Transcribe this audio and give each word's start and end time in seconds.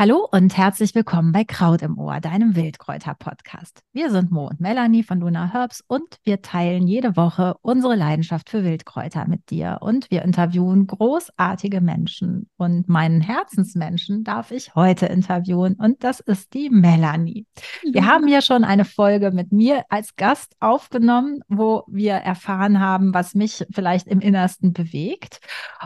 Hallo 0.00 0.28
und 0.30 0.56
herzlich 0.56 0.94
willkommen 0.94 1.32
bei 1.32 1.42
Kraut 1.42 1.82
im 1.82 1.98
Ohr, 1.98 2.20
deinem 2.20 2.54
Wildkräuter-Podcast. 2.54 3.80
Wir 3.92 4.12
sind 4.12 4.30
Mo 4.30 4.46
und 4.46 4.60
Melanie 4.60 5.02
von 5.02 5.18
Luna 5.18 5.52
Herbs 5.52 5.82
und 5.88 6.18
wir 6.22 6.40
teilen 6.40 6.86
jede 6.86 7.16
Woche 7.16 7.56
unsere 7.62 7.96
Leidenschaft 7.96 8.48
für 8.48 8.62
Wildkräuter 8.62 9.26
mit 9.26 9.50
dir 9.50 9.78
und 9.80 10.08
wir 10.12 10.22
interviewen 10.22 10.86
großartige 10.86 11.80
Menschen. 11.80 12.48
Und 12.56 12.88
meinen 12.88 13.20
Herzensmenschen 13.20 14.22
darf 14.22 14.52
ich 14.52 14.76
heute 14.76 15.06
interviewen 15.06 15.74
und 15.74 16.04
das 16.04 16.20
ist 16.20 16.54
die 16.54 16.70
Melanie. 16.70 17.46
Wir 17.82 18.06
haben 18.06 18.28
ja 18.28 18.40
schon 18.40 18.62
eine 18.62 18.84
Folge 18.84 19.32
mit 19.32 19.50
mir 19.50 19.82
als 19.88 20.14
Gast 20.14 20.54
aufgenommen, 20.60 21.40
wo 21.48 21.82
wir 21.88 22.12
erfahren 22.12 22.78
haben, 22.78 23.14
was 23.14 23.34
mich 23.34 23.66
vielleicht 23.72 24.06
im 24.06 24.20
Innersten 24.20 24.72
bewegt. 24.72 25.40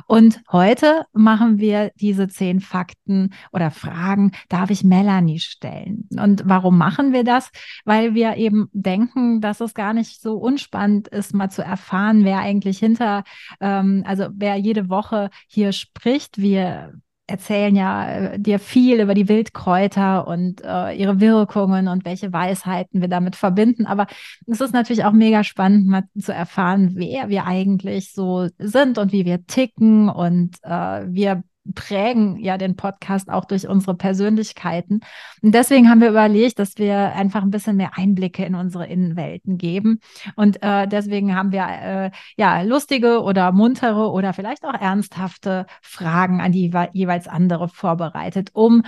Und 0.07 0.43
heute 0.53 1.07
machen 1.15 1.57
wir 1.57 1.93
diese 1.95 2.29
zehn 2.29 2.61
Fakten 2.61 3.33
oder 3.53 3.71
Fragen 3.71 4.02
Fragen 4.03 4.33
darf 4.49 4.71
ich 4.71 4.85
Melanie 4.85 5.39
stellen. 5.39 6.09
Und 6.19 6.43
warum 6.45 6.77
machen 6.77 7.13
wir 7.13 7.25
das? 7.25 7.51
Weil 7.85 8.15
wir 8.15 8.37
eben 8.37 8.69
denken, 8.73 9.41
dass 9.41 9.61
es 9.61 9.75
gar 9.75 9.93
nicht 9.95 10.21
so 10.21 10.37
unspannend 10.37 11.09
ist, 11.09 11.35
mal 11.35 11.51
zu 11.51 11.63
erfahren, 11.63 12.25
wer 12.25 12.41
eigentlich 12.41 12.79
hinter, 12.79 13.25
ähm, 13.61 14.03
also 14.07 14.27
wer 14.35 14.57
jede 14.57 14.89
Woche 14.89 15.31
hier 15.47 15.73
spricht. 15.73 16.39
Wir 16.39 16.95
erzählen 17.29 17.75
ja 17.77 18.11
äh, 18.11 18.39
dir 18.39 18.59
viel 18.59 19.01
über 19.01 19.15
die 19.15 19.29
Wildkräuter 19.29 20.27
und 20.27 20.63
äh, 20.65 20.93
ihre 20.95 21.21
Wirkungen 21.21 21.87
und 21.89 22.05
welche 22.05 22.33
Weisheiten 22.33 23.01
wir 23.01 23.09
damit 23.09 23.37
verbinden. 23.37 23.87
Aber 23.87 24.07
es 24.47 24.61
ist 24.61 24.75
natürlich 24.75 25.05
auch 25.05 25.13
mega 25.13 25.45
spannend, 25.45 25.87
mal 25.87 26.03
zu 26.19 26.33
erfahren, 26.33 26.93
wer 26.95 27.29
wir 27.29 27.47
eigentlich 27.47 28.13
so 28.13 28.49
sind 28.59 28.99
und 28.99 29.13
wie 29.13 29.25
wir 29.25 29.47
ticken. 29.47 30.09
Und 30.09 30.57
äh, 30.63 31.07
wir 31.07 31.45
prägen 31.75 32.37
ja 32.39 32.59
den 32.59 32.77
Podcast 32.77 33.31
auch 33.31 33.45
durch 33.45 33.69
unsere 33.69 33.95
Persönlichkeiten. 33.95 35.01
Und 35.43 35.55
deswegen 35.55 35.89
haben 35.89 36.01
wir 36.01 36.11
überlegt, 36.11 36.59
dass 36.59 36.77
wir 36.79 37.15
einfach 37.15 37.43
ein 37.43 37.51
bisschen 37.51 37.77
mehr 37.77 37.97
Einblicke 37.97 38.45
in 38.45 38.55
unsere 38.55 38.87
Innenwelten 38.87 39.59
geben. 39.59 40.01
Und 40.37 40.63
äh, 40.63 40.87
deswegen 40.89 41.37
haben 41.37 41.53
wir 41.53 41.67
äh, 41.67 42.11
ja 42.37 42.63
lustige 42.63 43.23
oder 43.23 43.53
muntere 43.53 44.11
oder 44.11 44.33
vielleicht 44.33 44.65
auch 44.65 44.75
ernsthafte 44.75 45.67
Fragen 45.81 46.41
an 46.41 46.53
die 46.53 46.73
jeweils 46.93 47.29
andere 47.29 47.69
vorbereitet, 47.69 48.51
um 48.53 48.83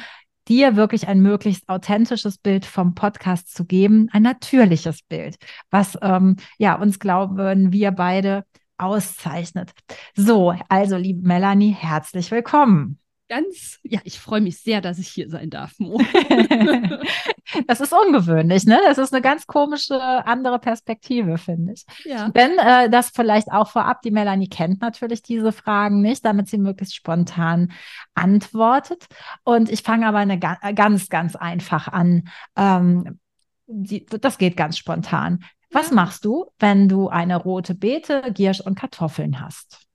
dir 0.49 0.77
wirklich 0.77 1.09
ein 1.09 1.21
möglichst 1.21 1.69
authentisches 1.69 2.39
Bild 2.39 2.67
vom 2.67 2.95
Podcast 2.95 3.55
zu 3.55 3.65
geben, 3.65 4.09
ein 4.13 4.23
natürliches 4.23 5.03
Bild, 5.03 5.37
was 5.71 5.99
ähm, 6.03 6.37
ja 6.59 6.75
uns 6.75 6.99
glauben 6.99 7.73
wir 7.73 7.93
beide 7.93 8.45
auszeichnet. 8.79 9.73
So, 10.15 10.55
also 10.69 10.97
liebe 10.97 11.27
Melanie, 11.27 11.73
herzlich 11.73 12.31
willkommen. 12.31 12.99
Ganz, 13.29 13.79
ja, 13.83 14.01
ich 14.05 14.21
freue 14.21 14.43
mich 14.43 14.59
sehr, 14.59 14.83
dass 14.83 14.99
ich 14.99 15.09
hier 15.09 15.31
sein 15.31 15.49
darf, 15.49 15.73
Mo. 15.79 15.99
das 17.67 17.81
ist 17.81 17.95
ungewöhnlich, 17.95 18.67
ne? 18.67 18.79
Das 18.85 18.99
ist 18.99 19.15
eine 19.15 19.23
ganz 19.23 19.47
komische 19.47 19.99
andere 19.99 20.59
Perspektive, 20.59 21.39
finde 21.39 21.73
ich. 21.73 21.87
Ja. 22.05 22.29
Denn 22.29 22.59
äh, 22.59 22.91
das 22.91 23.11
vielleicht 23.15 23.51
auch 23.51 23.71
vorab, 23.71 24.03
die 24.03 24.11
Melanie 24.11 24.49
kennt 24.49 24.83
natürlich 24.83 25.23
diese 25.23 25.53
Fragen 25.53 26.03
nicht, 26.03 26.23
damit 26.23 26.51
sie 26.51 26.59
möglichst 26.59 26.97
spontan 26.97 27.73
antwortet. 28.15 29.07
Und 29.43 29.71
ich 29.71 29.83
fange 29.83 30.07
aber 30.07 30.19
eine 30.19 30.39
ganz, 30.39 31.09
ganz 31.09 31.35
einfach 31.35 31.89
an. 31.89 32.29
Ähm, 32.57 33.21
die, 33.67 34.05
das 34.05 34.37
geht 34.37 34.57
ganz 34.57 34.77
spontan. 34.77 35.43
Was 35.75 35.89
ja. 35.89 35.97
machst 35.97 36.25
du, 36.25 36.47
wenn 36.61 36.89
du 36.89 37.09
eine 37.09 37.37
rote 37.37 37.75
Beete, 37.75 38.33
Giersch 38.33 38.61
und 38.61 38.77
Kartoffeln 38.77 39.41
hast? 39.41 39.89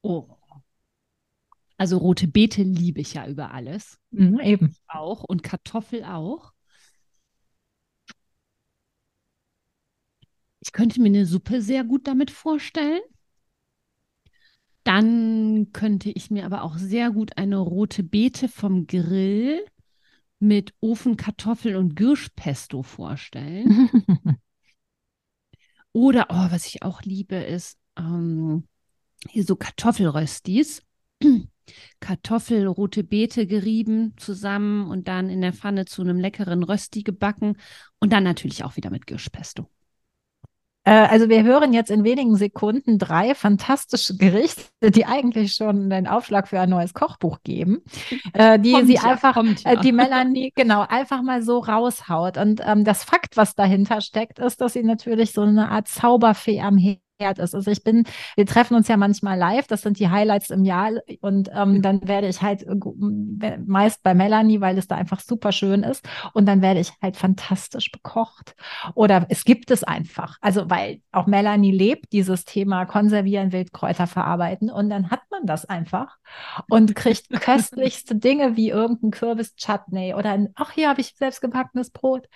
Oh. 0.00 0.26
Also 1.76 1.98
rote 1.98 2.26
Beete 2.26 2.62
liebe 2.62 3.02
ich 3.02 3.12
ja 3.12 3.26
über 3.26 3.52
alles. 3.52 3.98
Mhm, 4.10 4.40
eben. 4.40 4.76
Auch 4.86 5.24
und 5.24 5.42
Kartoffel 5.42 6.02
auch. 6.04 6.54
Ich 10.60 10.72
könnte 10.72 10.98
mir 11.02 11.08
eine 11.08 11.26
Suppe 11.26 11.60
sehr 11.60 11.84
gut 11.84 12.08
damit 12.08 12.30
vorstellen. 12.30 13.02
Dann 14.82 15.72
könnte 15.74 16.10
ich 16.10 16.30
mir 16.30 16.46
aber 16.46 16.62
auch 16.62 16.78
sehr 16.78 17.10
gut 17.10 17.36
eine 17.36 17.58
rote 17.58 18.02
Beete 18.02 18.48
vom 18.48 18.86
Grill 18.86 19.62
mit 20.38 20.72
Ofenkartoffel 20.80 21.76
und 21.76 21.96
Girschpesto 21.96 22.82
vorstellen. 22.82 23.90
Oder, 25.92 26.26
oh, 26.30 26.50
was 26.50 26.66
ich 26.66 26.82
auch 26.82 27.02
liebe, 27.02 27.36
ist 27.36 27.78
ähm, 27.96 28.64
hier 29.28 29.44
so 29.44 29.56
Kartoffelröstis. 29.56 30.82
Kartoffel, 32.00 32.66
rote 32.66 33.04
Beete 33.04 33.46
gerieben 33.46 34.14
zusammen 34.16 34.90
und 34.90 35.08
dann 35.08 35.28
in 35.28 35.40
der 35.42 35.52
Pfanne 35.52 35.84
zu 35.84 36.02
einem 36.02 36.18
leckeren 36.18 36.62
Rösti 36.62 37.02
gebacken 37.02 37.58
und 37.98 38.12
dann 38.12 38.24
natürlich 38.24 38.64
auch 38.64 38.76
wieder 38.76 38.90
mit 38.90 39.06
Girschpesto. 39.06 39.68
Äh, 40.84 40.92
also 40.92 41.28
wir 41.28 41.42
hören 41.42 41.72
jetzt 41.72 41.90
in 41.90 42.04
wenigen 42.04 42.36
Sekunden 42.36 42.98
drei 42.98 43.34
fantastische 43.34 44.16
Gerichte, 44.16 44.90
die 44.90 45.06
eigentlich 45.06 45.54
schon 45.54 45.90
den 45.90 46.06
Aufschlag 46.06 46.48
für 46.48 46.60
ein 46.60 46.70
neues 46.70 46.94
Kochbuch 46.94 47.38
geben, 47.42 47.82
äh, 48.32 48.58
die 48.58 48.72
kommt 48.72 48.86
sie 48.86 48.94
ja, 48.94 49.02
einfach, 49.02 49.34
kommt, 49.34 49.64
ja. 49.64 49.72
äh, 49.72 49.80
die 49.80 49.92
Melanie 49.92 50.52
genau 50.56 50.84
einfach 50.88 51.22
mal 51.22 51.42
so 51.42 51.58
raushaut. 51.58 52.38
Und 52.38 52.62
ähm, 52.64 52.84
das 52.84 53.04
Fakt, 53.04 53.36
was 53.36 53.54
dahinter 53.54 54.00
steckt, 54.00 54.38
ist, 54.38 54.60
dass 54.60 54.72
sie 54.72 54.82
natürlich 54.82 55.32
so 55.32 55.42
eine 55.42 55.70
Art 55.70 55.88
Zauberfee 55.88 56.60
am 56.60 56.78
Herd 56.78 57.00
ist. 57.20 57.54
Also 57.54 57.70
ich 57.70 57.82
bin, 57.82 58.04
wir 58.36 58.46
treffen 58.46 58.74
uns 58.74 58.88
ja 58.88 58.96
manchmal 58.96 59.36
live, 59.38 59.66
das 59.66 59.82
sind 59.82 59.98
die 59.98 60.08
Highlights 60.08 60.50
im 60.50 60.64
Jahr 60.64 60.92
und 61.20 61.50
ähm, 61.52 61.82
dann 61.82 62.06
werde 62.06 62.28
ich 62.28 62.40
halt 62.42 62.64
meist 63.66 64.02
bei 64.02 64.14
Melanie, 64.14 64.60
weil 64.60 64.78
es 64.78 64.86
da 64.86 64.96
einfach 64.96 65.20
super 65.20 65.52
schön 65.52 65.82
ist 65.82 66.08
und 66.32 66.46
dann 66.46 66.62
werde 66.62 66.80
ich 66.80 66.92
halt 67.02 67.16
fantastisch 67.16 67.90
bekocht 67.90 68.54
oder 68.94 69.26
es 69.28 69.44
gibt 69.44 69.70
es 69.70 69.84
einfach. 69.84 70.36
Also 70.40 70.70
weil 70.70 71.00
auch 71.12 71.26
Melanie 71.26 71.72
lebt 71.72 72.12
dieses 72.12 72.44
Thema 72.44 72.86
konservieren, 72.86 73.52
Wildkräuter 73.52 74.06
verarbeiten 74.06 74.70
und 74.70 74.88
dann 74.88 75.10
hat 75.10 75.22
man 75.30 75.46
das 75.46 75.64
einfach 75.64 76.18
und 76.70 76.94
kriegt 76.94 77.28
köstlichste 77.40 78.16
Dinge 78.16 78.56
wie 78.56 78.70
irgendein 78.70 79.10
Kürbis-Chutney 79.10 80.14
oder 80.14 80.30
ein, 80.32 80.50
ach 80.54 80.72
hier 80.72 80.88
habe 80.88 81.00
ich 81.00 81.14
selbst 81.16 81.40
gebackenes 81.40 81.90
Brot. 81.90 82.28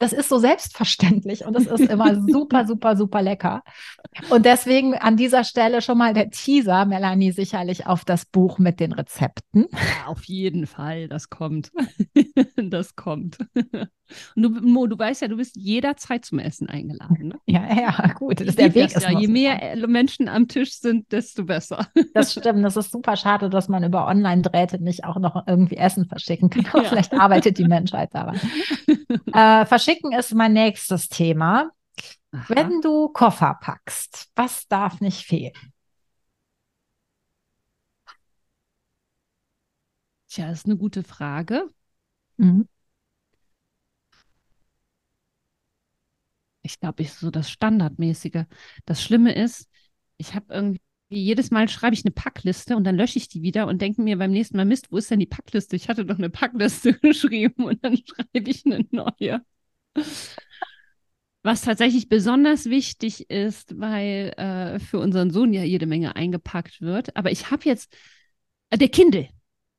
Das 0.00 0.12
ist 0.12 0.28
so 0.28 0.38
selbstverständlich 0.38 1.44
und 1.44 1.56
es 1.56 1.66
ist 1.66 1.90
immer 1.90 2.14
super, 2.28 2.66
super, 2.66 2.96
super 2.96 3.22
lecker. 3.22 3.62
Und 4.30 4.44
deswegen 4.44 4.94
an 4.94 5.16
dieser 5.16 5.44
Stelle 5.44 5.82
schon 5.82 5.98
mal 5.98 6.14
der 6.14 6.30
Teaser, 6.30 6.84
Melanie, 6.86 7.32
sicherlich 7.32 7.86
auf 7.86 8.04
das 8.04 8.24
Buch 8.24 8.58
mit 8.58 8.80
den 8.80 8.92
Rezepten. 8.92 9.66
Ja, 9.72 10.06
auf 10.06 10.24
jeden 10.24 10.66
Fall, 10.66 11.08
das 11.08 11.30
kommt. 11.30 11.70
das 12.56 12.96
kommt. 12.96 13.38
Und 14.36 14.42
du, 14.42 14.48
Mo, 14.48 14.86
du 14.86 14.98
weißt 14.98 15.22
ja, 15.22 15.28
du 15.28 15.36
bist 15.36 15.56
jederzeit 15.56 16.24
zum 16.24 16.38
Essen 16.38 16.68
eingeladen. 16.68 17.28
Ne? 17.28 17.34
Ja, 17.46 17.62
ja, 17.74 18.12
gut. 18.14 18.40
Das 18.40 18.56
der 18.56 18.74
Weg 18.74 18.92
das 18.94 19.04
ja. 19.04 19.18
Je 19.18 19.28
mehr 19.28 19.76
so 19.78 19.86
Menschen 19.86 20.28
am 20.28 20.48
Tisch 20.48 20.72
sind, 20.74 21.10
desto 21.12 21.44
besser. 21.44 21.86
Das 22.14 22.32
stimmt. 22.32 22.64
Das 22.64 22.76
ist 22.76 22.90
super 22.90 23.16
schade, 23.16 23.50
dass 23.50 23.68
man 23.68 23.84
über 23.84 24.06
Online-Drähte 24.06 24.82
nicht 24.82 25.04
auch 25.04 25.18
noch 25.18 25.46
irgendwie 25.46 25.76
Essen 25.76 26.06
verschicken 26.06 26.50
kann. 26.50 26.64
Ja. 26.82 26.88
Vielleicht 26.88 27.12
arbeitet 27.12 27.58
die 27.58 27.64
Menschheit 27.64 28.12
daran. 28.12 28.40
Äh, 29.48 29.66
verschicken 29.66 30.12
ist 30.12 30.34
mein 30.34 30.52
nächstes 30.52 31.08
Thema. 31.08 31.70
Aha. 32.32 32.44
Wenn 32.48 32.80
du 32.80 33.08
Koffer 33.08 33.58
packst, 33.60 34.30
was 34.34 34.68
darf 34.68 35.00
nicht 35.00 35.24
fehlen? 35.24 35.52
Tja, 40.28 40.48
das 40.48 40.60
ist 40.60 40.66
eine 40.66 40.76
gute 40.76 41.02
Frage. 41.02 41.70
Mhm. 42.36 42.68
ich 46.68 46.78
glaube, 46.80 47.02
ich 47.02 47.12
so 47.14 47.30
das 47.30 47.50
Standardmäßige. 47.50 48.44
Das 48.84 49.02
Schlimme 49.02 49.34
ist, 49.34 49.68
ich 50.18 50.34
habe 50.34 50.52
irgendwie 50.52 50.80
jedes 51.08 51.50
Mal 51.50 51.68
schreibe 51.68 51.94
ich 51.94 52.04
eine 52.04 52.12
Packliste 52.12 52.76
und 52.76 52.84
dann 52.84 52.96
lösche 52.96 53.18
ich 53.18 53.28
die 53.28 53.42
wieder 53.42 53.66
und 53.66 53.80
denke 53.80 54.02
mir 54.02 54.18
beim 54.18 54.30
nächsten 54.30 54.56
Mal, 54.56 54.64
Mist, 54.64 54.92
wo 54.92 54.98
ist 54.98 55.10
denn 55.10 55.20
die 55.20 55.26
Packliste? 55.26 55.76
Ich 55.76 55.88
hatte 55.88 56.04
doch 56.04 56.18
eine 56.18 56.30
Packliste 56.30 56.94
geschrieben 57.02 57.64
und 57.64 57.84
dann 57.84 57.96
schreibe 57.96 58.50
ich 58.50 58.64
eine 58.66 58.84
neue. 58.90 59.40
Was 61.42 61.62
tatsächlich 61.62 62.08
besonders 62.08 62.66
wichtig 62.66 63.30
ist, 63.30 63.78
weil 63.78 64.34
äh, 64.36 64.78
für 64.80 64.98
unseren 64.98 65.30
Sohn 65.30 65.52
ja 65.52 65.62
jede 65.62 65.86
Menge 65.86 66.14
eingepackt 66.16 66.80
wird. 66.80 67.16
Aber 67.16 67.30
ich 67.30 67.50
habe 67.50 67.64
jetzt, 67.64 67.96
äh, 68.70 68.76
der 68.76 68.88
Kindle, 68.88 69.28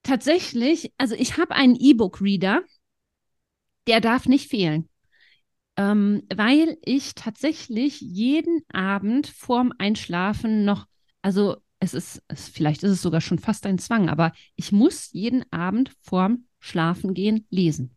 tatsächlich, 0.04 0.94
also 0.98 1.16
ich 1.16 1.38
habe 1.38 1.54
einen 1.54 1.76
E-Book-Reader, 1.76 2.64
der 3.88 4.02
darf 4.02 4.26
nicht 4.26 4.50
fehlen 4.50 4.90
ähm, 5.80 6.24
weil 6.36 6.78
ich 6.84 7.16
tatsächlich 7.16 8.02
jeden 8.02 8.64
Abend 8.74 9.28
vorm 9.28 9.72
Einschlafen 9.78 10.66
noch, 10.66 10.89
also 11.22 11.58
es 11.80 11.94
ist, 11.94 12.22
es, 12.28 12.50
vielleicht 12.50 12.84
ist 12.84 12.92
es 12.92 13.02
sogar 13.02 13.22
schon 13.22 13.40
fast 13.40 13.66
ein 13.66 13.78
Zwang, 13.78 14.10
aber 14.10 14.34
ich 14.56 14.72
muss 14.72 15.12
jeden 15.14 15.44
Abend 15.52 15.92
vorm 16.02 16.46
Schlafengehen 16.60 17.48
lesen. 17.50 17.96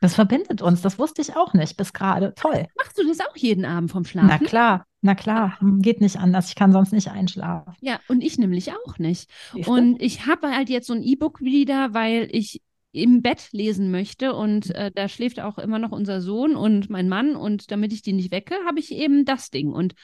Das 0.00 0.14
verbindet 0.14 0.60
uns, 0.60 0.82
das 0.82 0.98
wusste 0.98 1.22
ich 1.22 1.34
auch 1.34 1.54
nicht 1.54 1.76
bis 1.76 1.92
gerade. 1.92 2.34
Toll. 2.36 2.66
Machst 2.76 2.98
du 2.98 3.06
das 3.06 3.20
auch 3.20 3.36
jeden 3.36 3.64
Abend 3.64 3.90
vom 3.90 4.04
Schlafen? 4.04 4.28
Na 4.28 4.38
klar, 4.38 4.86
na 5.00 5.14
klar, 5.14 5.58
hm, 5.60 5.80
geht 5.80 6.00
nicht 6.00 6.18
anders. 6.18 6.48
Ich 6.48 6.54
kann 6.54 6.72
sonst 6.72 6.92
nicht 6.92 7.10
einschlafen. 7.10 7.74
Ja, 7.80 8.00
und 8.08 8.22
ich 8.22 8.36
nämlich 8.38 8.72
auch 8.72 8.98
nicht. 8.98 9.30
Und 9.66 10.02
ich 10.02 10.26
habe 10.26 10.54
halt 10.54 10.68
jetzt 10.68 10.88
so 10.88 10.92
ein 10.92 11.02
E-Book 11.02 11.40
wieder, 11.40 11.94
weil 11.94 12.28
ich 12.32 12.60
im 12.92 13.22
Bett 13.22 13.48
lesen 13.52 13.90
möchte 13.90 14.34
und 14.34 14.74
äh, 14.74 14.90
da 14.94 15.08
schläft 15.08 15.40
auch 15.40 15.58
immer 15.58 15.78
noch 15.78 15.90
unser 15.90 16.20
Sohn 16.20 16.54
und 16.54 16.90
mein 16.90 17.08
Mann 17.08 17.34
und 17.34 17.70
damit 17.70 17.92
ich 17.92 18.02
die 18.02 18.12
nicht 18.12 18.30
wecke, 18.30 18.54
habe 18.66 18.78
ich 18.78 18.92
eben 18.92 19.24
das 19.24 19.50
Ding. 19.50 19.72
Und 19.72 19.94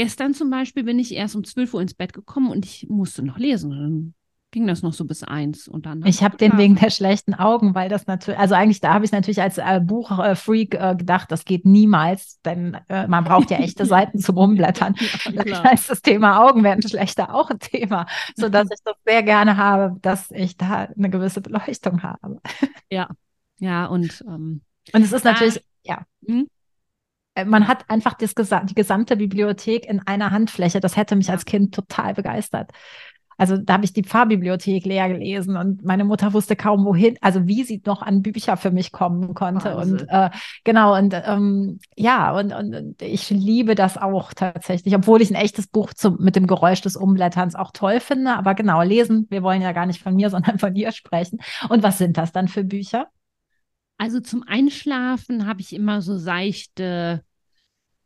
gestern 0.00 0.32
zum 0.32 0.48
Beispiel 0.48 0.82
bin 0.82 0.98
ich 0.98 1.14
erst 1.14 1.36
um 1.36 1.44
12 1.44 1.74
Uhr 1.74 1.82
ins 1.82 1.92
Bett 1.92 2.14
gekommen 2.14 2.50
und 2.50 2.64
ich 2.64 2.86
musste 2.88 3.22
noch 3.22 3.36
lesen. 3.36 3.70
Dann 3.70 4.14
ging 4.50 4.66
das 4.66 4.82
noch 4.82 4.94
so 4.94 5.04
bis 5.04 5.22
eins 5.22 5.68
und 5.68 5.84
dann. 5.84 6.04
Ich 6.06 6.22
habe 6.22 6.38
den 6.38 6.56
wegen 6.56 6.74
der 6.74 6.88
schlechten 6.88 7.34
Augen, 7.34 7.74
weil 7.74 7.90
das 7.90 8.06
natürlich, 8.06 8.40
also 8.40 8.54
eigentlich 8.54 8.80
da 8.80 8.94
habe 8.94 9.04
ich 9.04 9.12
natürlich 9.12 9.42
als 9.42 9.58
äh, 9.58 9.78
Buchfreak 9.78 10.74
äh, 10.74 10.96
gedacht, 10.96 11.30
das 11.30 11.44
geht 11.44 11.66
niemals, 11.66 12.40
denn 12.46 12.78
äh, 12.88 13.06
man 13.08 13.24
braucht 13.24 13.50
ja 13.50 13.58
echte 13.58 13.84
Seiten 13.86 14.18
zum 14.18 14.38
Umblättern. 14.38 14.94
ja, 15.32 15.42
das 15.44 15.62
heißt, 15.62 15.90
das 15.90 16.00
Thema 16.00 16.46
Augen 16.48 16.64
werden 16.64 16.82
schlechter 16.82 17.34
auch 17.34 17.50
ein 17.50 17.58
Thema, 17.58 18.06
sodass 18.36 18.70
ich 18.72 18.80
das 18.82 18.96
sehr 19.04 19.22
gerne 19.22 19.58
habe, 19.58 19.98
dass 20.00 20.30
ich 20.30 20.56
da 20.56 20.88
eine 20.96 21.10
gewisse 21.10 21.42
Beleuchtung 21.42 22.02
habe. 22.02 22.40
Ja, 22.90 23.10
ja 23.58 23.84
und 23.84 24.24
ähm, 24.26 24.62
und 24.94 25.02
es 25.02 25.12
ist 25.12 25.24
natürlich, 25.24 25.62
ja. 25.84 26.06
Hm? 26.26 26.48
Äh, 27.34 27.44
man 27.44 27.68
hat 27.68 27.88
einfach 27.88 28.14
das, 28.14 28.34
die 28.34 28.74
gesamte 28.74 29.16
Bibliothek 29.16 29.86
in 29.86 30.00
einer 30.06 30.30
Handfläche. 30.30 30.80
Das 30.80 30.96
hätte 30.96 31.16
mich 31.16 31.30
als 31.30 31.44
Kind 31.44 31.74
total 31.74 32.14
begeistert. 32.14 32.70
Also 33.40 33.56
da 33.56 33.72
habe 33.72 33.86
ich 33.86 33.94
die 33.94 34.02
Pfarrbibliothek 34.02 34.84
leer 34.84 35.08
gelesen 35.08 35.56
und 35.56 35.82
meine 35.82 36.04
Mutter 36.04 36.34
wusste 36.34 36.56
kaum 36.56 36.84
wohin, 36.84 37.16
also 37.22 37.46
wie 37.46 37.64
sie 37.64 37.80
noch 37.86 38.02
an 38.02 38.20
Bücher 38.20 38.58
für 38.58 38.70
mich 38.70 38.92
kommen 38.92 39.32
konnte. 39.32 39.76
Wahnsinn. 39.76 40.00
Und 40.00 40.08
äh, 40.10 40.28
genau, 40.62 40.94
und 40.94 41.14
ähm, 41.24 41.78
ja, 41.96 42.36
und, 42.38 42.52
und, 42.52 42.74
und, 42.74 43.00
ich 43.00 43.30
liebe 43.30 43.74
das 43.74 43.96
auch 43.96 44.34
tatsächlich, 44.34 44.94
obwohl 44.94 45.22
ich 45.22 45.30
ein 45.30 45.36
echtes 45.36 45.68
Buch 45.68 45.94
zum, 45.94 46.18
mit 46.20 46.36
dem 46.36 46.46
Geräusch 46.46 46.82
des 46.82 46.96
Umblätterns 46.96 47.54
auch 47.54 47.70
toll 47.72 48.00
finde. 48.00 48.36
Aber 48.36 48.54
genau, 48.54 48.82
lesen, 48.82 49.26
wir 49.30 49.42
wollen 49.42 49.62
ja 49.62 49.72
gar 49.72 49.86
nicht 49.86 50.02
von 50.02 50.14
mir, 50.14 50.28
sondern 50.30 50.58
von 50.58 50.74
dir 50.74 50.92
sprechen. 50.92 51.38
Und 51.70 51.82
was 51.82 51.96
sind 51.96 52.18
das 52.18 52.32
dann 52.32 52.46
für 52.46 52.62
Bücher? 52.62 53.08
Also 54.00 54.20
zum 54.20 54.42
Einschlafen 54.42 55.46
habe 55.46 55.60
ich 55.60 55.74
immer 55.74 56.00
so 56.00 56.16
seichte 56.16 57.22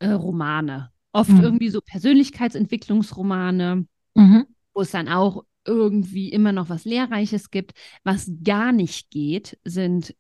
äh, 0.01 0.11
Romane. 0.11 0.91
Oft 1.13 1.31
mhm. 1.31 1.43
irgendwie 1.43 1.69
so 1.69 1.81
Persönlichkeitsentwicklungsromane. 1.81 3.87
Mhm 4.15 4.47
wo 4.75 4.83
es 4.83 4.91
dann 4.91 5.09
auch 5.09 5.45
irgendwie 5.65 6.31
immer 6.31 6.53
noch 6.53 6.69
was 6.69 6.85
Lehrreiches 6.85 7.51
gibt. 7.51 7.73
Was 8.03 8.31
gar 8.43 8.73
nicht 8.73 9.11
geht, 9.11 9.59
sind 9.65 10.15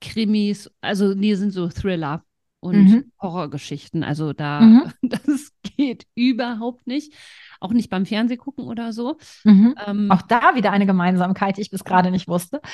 Krimis, 0.00 0.70
also 0.80 1.14
die 1.14 1.34
sind 1.34 1.50
so 1.50 1.68
Thriller 1.68 2.24
und 2.60 2.84
mhm. 2.84 3.12
Horrorgeschichten. 3.20 4.04
Also 4.04 4.32
da, 4.32 4.60
mhm. 4.60 4.92
das 5.02 5.52
geht 5.62 6.06
überhaupt 6.14 6.86
nicht. 6.86 7.12
Auch 7.58 7.72
nicht 7.72 7.90
beim 7.90 8.06
Fernsehgucken 8.06 8.64
oder 8.64 8.92
so. 8.92 9.16
Mhm. 9.44 9.74
Ähm, 9.86 10.10
auch 10.10 10.22
da 10.22 10.54
wieder 10.54 10.70
eine 10.70 10.86
Gemeinsamkeit, 10.86 11.56
die 11.56 11.62
ich 11.62 11.70
bis 11.70 11.84
gerade 11.84 12.10
nicht 12.10 12.28
wusste. 12.28 12.60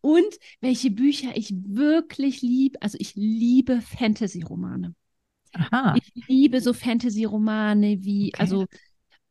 und 0.00 0.38
welche 0.60 0.90
Bücher 0.90 1.36
ich 1.36 1.52
wirklich 1.54 2.42
liebe, 2.42 2.80
also 2.82 2.96
ich 3.00 3.14
liebe 3.14 3.80
Fantasy-Romane. 3.80 4.94
Aha. 5.52 5.96
Ich 5.96 6.28
liebe 6.28 6.60
so 6.60 6.72
Fantasy-Romane 6.72 8.02
wie, 8.02 8.28
okay. 8.34 8.40
also 8.42 8.66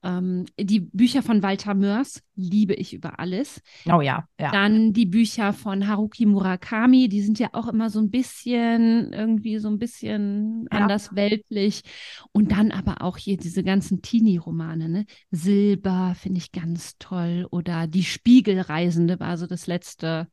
ähm, 0.02 0.46
die 0.58 0.80
Bücher 0.80 1.22
von 1.22 1.44
Walter 1.44 1.74
Mörs 1.74 2.22
liebe 2.36 2.74
ich 2.74 2.94
über 2.94 3.20
alles. 3.20 3.62
Oh 3.86 4.02
ja, 4.02 4.26
ja. 4.40 4.52
Dann 4.52 4.94
die 4.94 5.06
Bücher 5.06 5.52
von 5.52 5.88
Haruki 5.88 6.26
Murakami, 6.26 7.10
die 7.10 7.22
sind 7.22 7.38
ja 7.38 7.50
auch 7.52 7.68
immer 7.68 7.90
so 7.90 8.00
ein 8.00 8.10
bisschen, 8.10 9.12
irgendwie 9.12 9.58
so 9.60 9.68
ein 9.68 9.78
bisschen 9.78 10.68
ja. 10.72 10.80
anders 10.80 11.16
weltlich. 11.16 11.82
Und 12.32 12.52
dann 12.54 12.72
aber 12.72 13.02
auch 13.02 13.18
hier 13.18 13.38
diese 13.38 13.64
ganzen 13.64 14.02
Teenie-Romane, 14.02 14.88
ne? 14.88 15.06
Silber 15.32 16.16
finde 16.18 16.38
ich 16.38 16.52
ganz 16.54 16.98
toll. 16.98 17.46
Oder 17.52 17.88
Die 17.88 18.04
Spiegelreisende 18.04 19.20
war 19.20 19.38
so 19.38 19.48
das 19.48 19.68
letzte, 19.68 20.28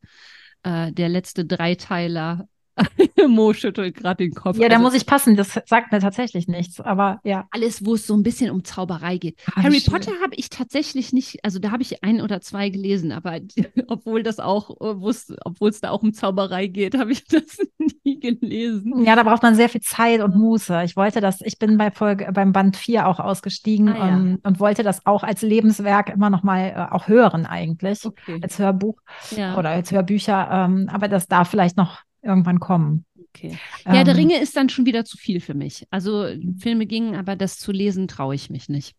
äh, 0.63 0.93
der 0.93 1.09
letzte 1.09 1.45
Dreiteiler 1.45 2.49
Mo 3.29 3.53
schüttelt 3.53 3.97
gerade 3.97 4.25
den 4.25 4.35
Kopf. 4.35 4.59
Ja, 4.59 4.69
da 4.69 4.77
also, 4.77 4.87
muss 4.87 4.95
ich 4.95 5.07
passen, 5.07 5.37
das 5.37 5.61
sagt 5.67 5.93
mir 5.93 6.01
tatsächlich 6.01 6.49
nichts, 6.49 6.81
aber 6.81 7.21
ja. 7.25 7.47
Alles, 7.51 7.85
wo 7.85 7.95
es 7.95 8.07
so 8.07 8.15
ein 8.15 8.23
bisschen 8.23 8.51
um 8.51 8.65
Zauberei 8.65 9.19
geht. 9.19 9.39
Ah, 9.55 9.63
Harry 9.63 9.81
schön. 9.81 9.93
Potter 9.93 10.13
habe 10.23 10.35
ich 10.35 10.51
tatsächlich 10.51 11.13
nicht, 11.13 11.45
also 11.45 11.59
da 11.59 11.71
habe 11.71 11.83
ich 11.83 12.03
ein 12.05 12.21
oder 12.21 12.41
zwei 12.41 12.69
gelesen, 12.69 13.13
aber 13.13 13.41
obwohl 13.89 14.23
das 14.23 14.41
auch, 14.41 14.77
obwohl 14.79 15.71
es 15.71 15.81
da 15.81 15.91
auch 15.91 16.03
um 16.03 16.13
Zauberei 16.13 16.67
geht, 16.67 16.99
habe 16.99 17.13
ich 17.13 17.25
das 17.29 17.59
nie 18.05 18.21
gelesen. 18.21 19.05
Ja, 19.05 19.17
da 19.17 19.23
braucht 19.23 19.43
man 19.43 19.55
sehr 19.55 19.69
viel 19.69 19.81
Zeit 19.81 20.21
und 20.21 20.37
Muße. 20.37 20.83
Ich 20.85 20.97
wollte 20.97 21.21
das, 21.21 21.41
ich 21.41 21.59
bin 21.59 21.79
bei 21.79 21.91
Folge, 21.91 22.31
beim 22.33 22.53
Band 22.53 22.77
4 22.77 23.09
auch 23.09 23.21
ausgestiegen 23.21 23.89
ah, 23.89 23.97
ja. 23.97 24.17
und, 24.17 24.27
ähm, 24.27 24.39
und, 24.43 24.61
wollte 24.61 24.83
das 24.83 25.05
auch 25.07 25.23
als 25.23 25.43
Lebenswerk 25.43 26.11
immer 26.11 26.31
noch 26.31 26.43
mal 26.43 26.69
äh, 26.69 26.95
auch 26.95 27.09
hören 27.09 27.47
eigentlich, 27.47 28.05
okay. 28.05 28.39
als 28.43 28.59
Hörbuch 28.59 29.01
ja. 29.31 29.57
oder 29.57 29.71
als 29.71 29.91
Hörbücher, 29.91 30.49
ähm, 30.51 30.89
aber 30.93 31.09
das 31.09 31.27
darf 31.27 31.49
vielleicht 31.51 31.77
noch 31.77 32.06
irgendwann 32.27 32.61
kommen. 32.61 33.05
Okay. 33.37 33.59
Ja, 33.85 33.95
ähm, 33.95 34.05
der 34.05 34.17
Ringe 34.17 34.41
ist 34.41 34.57
dann 34.57 34.69
schon 34.69 34.87
wieder 34.87 35.05
zu 35.05 35.17
viel 35.17 35.41
für 35.41 35.55
mich. 35.55 35.87
Also 35.91 36.27
Filme 36.59 36.87
gingen, 36.87 37.15
aber 37.15 37.37
das 37.37 37.59
zu 37.59 37.73
lesen 37.73 38.09
traue 38.09 38.35
ich 38.35 38.51
mich 38.51 38.69
nicht. 38.69 38.97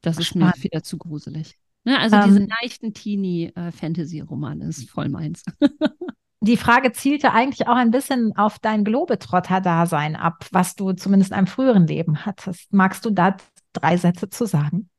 Das 0.00 0.18
ist 0.18 0.28
spannend. 0.28 0.56
mir 0.56 0.64
wieder 0.64 0.82
zu 0.82 0.98
gruselig. 0.98 1.56
Ne? 1.84 1.98
Also 1.98 2.16
ähm, 2.16 2.24
diese 2.26 2.46
leichten 2.60 2.94
Teenie-Fantasy-Romane 2.94 4.64
äh, 4.64 4.68
ist 4.68 4.90
voll 4.90 5.08
meins. 5.08 5.44
die 6.40 6.56
Frage 6.56 6.92
zielte 6.92 7.32
eigentlich 7.32 7.68
auch 7.68 7.76
ein 7.76 7.90
bisschen 7.90 8.36
auf 8.36 8.58
dein 8.58 8.84
Globetrotter-Dasein 8.84 10.16
ab, 10.16 10.46
was 10.50 10.74
du 10.74 10.92
zumindest 10.92 11.30
in 11.30 11.36
einem 11.36 11.46
früheren 11.46 11.86
Leben 11.86 12.26
hattest. 12.26 12.72
Magst 12.72 13.04
du 13.04 13.10
da 13.10 13.36
drei 13.72 13.96
Sätze 13.96 14.28
zu 14.28 14.46
sagen? 14.46 14.90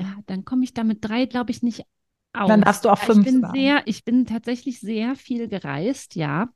Ja, 0.00 0.14
dann 0.26 0.44
komme 0.44 0.62
ich 0.62 0.74
damit 0.74 1.04
drei, 1.04 1.26
glaube 1.26 1.50
ich, 1.50 1.62
nicht 1.62 1.84
aus. 2.32 2.48
Dann 2.48 2.62
darfst 2.62 2.84
du 2.84 2.90
auch 2.90 2.98
fünf 2.98 3.26
ich 3.26 3.32
bin 3.32 3.40
sagen. 3.40 3.58
sehr, 3.58 3.82
ich 3.86 4.04
bin 4.04 4.26
tatsächlich 4.26 4.80
sehr 4.80 5.16
viel 5.16 5.48
gereist, 5.48 6.14
ja. 6.14 6.48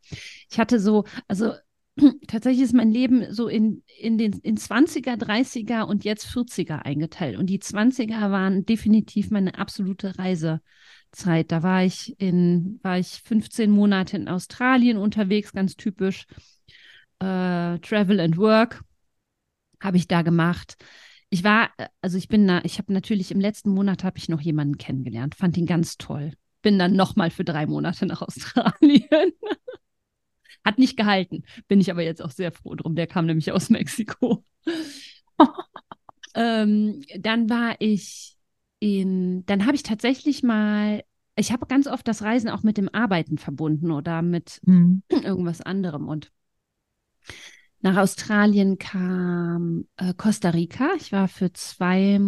Ich 0.50 0.58
hatte 0.58 0.78
so, 0.78 1.04
also 1.28 1.52
tatsächlich 2.26 2.64
ist 2.64 2.74
mein 2.74 2.90
Leben 2.90 3.32
so 3.32 3.48
in, 3.48 3.82
in 3.98 4.18
den 4.18 4.32
in 4.42 4.56
20er, 4.56 5.16
30er 5.16 5.82
und 5.82 6.04
jetzt 6.04 6.26
40er 6.26 6.78
eingeteilt. 6.78 7.38
Und 7.38 7.46
die 7.46 7.60
20er 7.60 8.30
waren 8.30 8.64
definitiv 8.64 9.30
meine 9.30 9.58
absolute 9.58 10.18
Reisezeit. 10.18 11.50
Da 11.50 11.62
war 11.62 11.84
ich 11.84 12.18
in, 12.18 12.80
war 12.82 12.98
ich 12.98 13.22
15 13.24 13.70
Monate 13.70 14.16
in 14.16 14.28
Australien 14.28 14.96
unterwegs, 14.96 15.52
ganz 15.52 15.76
typisch. 15.76 16.26
Äh, 17.18 17.78
Travel 17.78 18.20
and 18.20 18.36
Work 18.36 18.82
habe 19.80 19.96
ich 19.96 20.08
da 20.08 20.22
gemacht 20.22 20.76
ich 21.32 21.44
war, 21.44 21.70
äh, 21.78 21.88
also 22.02 22.18
ich 22.18 22.28
bin 22.28 22.46
da, 22.46 22.60
ich 22.62 22.78
habe 22.78 22.92
natürlich 22.92 23.30
im 23.30 23.40
letzten 23.40 23.70
Monat 23.70 24.04
habe 24.04 24.18
ich 24.18 24.28
noch 24.28 24.42
jemanden 24.42 24.76
kennengelernt, 24.76 25.34
fand 25.34 25.56
ihn 25.56 25.66
ganz 25.66 25.96
toll. 25.96 26.34
Bin 26.60 26.78
dann 26.78 26.94
nochmal 26.94 27.30
für 27.30 27.42
drei 27.42 27.66
Monate 27.66 28.04
nach 28.06 28.20
Australien. 28.20 29.08
Hat 30.64 30.78
nicht 30.78 30.96
gehalten, 30.96 31.42
bin 31.66 31.80
ich 31.80 31.90
aber 31.90 32.02
jetzt 32.02 32.22
auch 32.22 32.30
sehr 32.30 32.52
froh 32.52 32.74
drum. 32.74 32.94
Der 32.94 33.06
kam 33.06 33.26
nämlich 33.26 33.50
aus 33.50 33.70
Mexiko. 33.70 34.44
ähm, 36.34 37.02
dann 37.18 37.48
war 37.48 37.76
ich 37.80 38.36
in, 38.78 39.44
dann 39.46 39.64
habe 39.64 39.74
ich 39.74 39.82
tatsächlich 39.82 40.42
mal, 40.42 41.02
ich 41.34 41.50
habe 41.50 41.66
ganz 41.66 41.86
oft 41.86 42.06
das 42.06 42.22
Reisen 42.22 42.50
auch 42.50 42.62
mit 42.62 42.76
dem 42.76 42.90
Arbeiten 42.92 43.38
verbunden 43.38 43.90
oder 43.90 44.20
mit 44.20 44.60
mhm. 44.64 45.02
irgendwas 45.08 45.62
anderem 45.62 46.08
und 46.08 46.30
nach 47.82 47.96
Australien 47.96 48.78
kam 48.78 49.86
äh, 49.96 50.14
Costa 50.14 50.50
Rica. 50.50 50.90
Ich 50.96 51.10
war 51.10 51.26
für 51.26 51.52
zwei, 51.52 52.20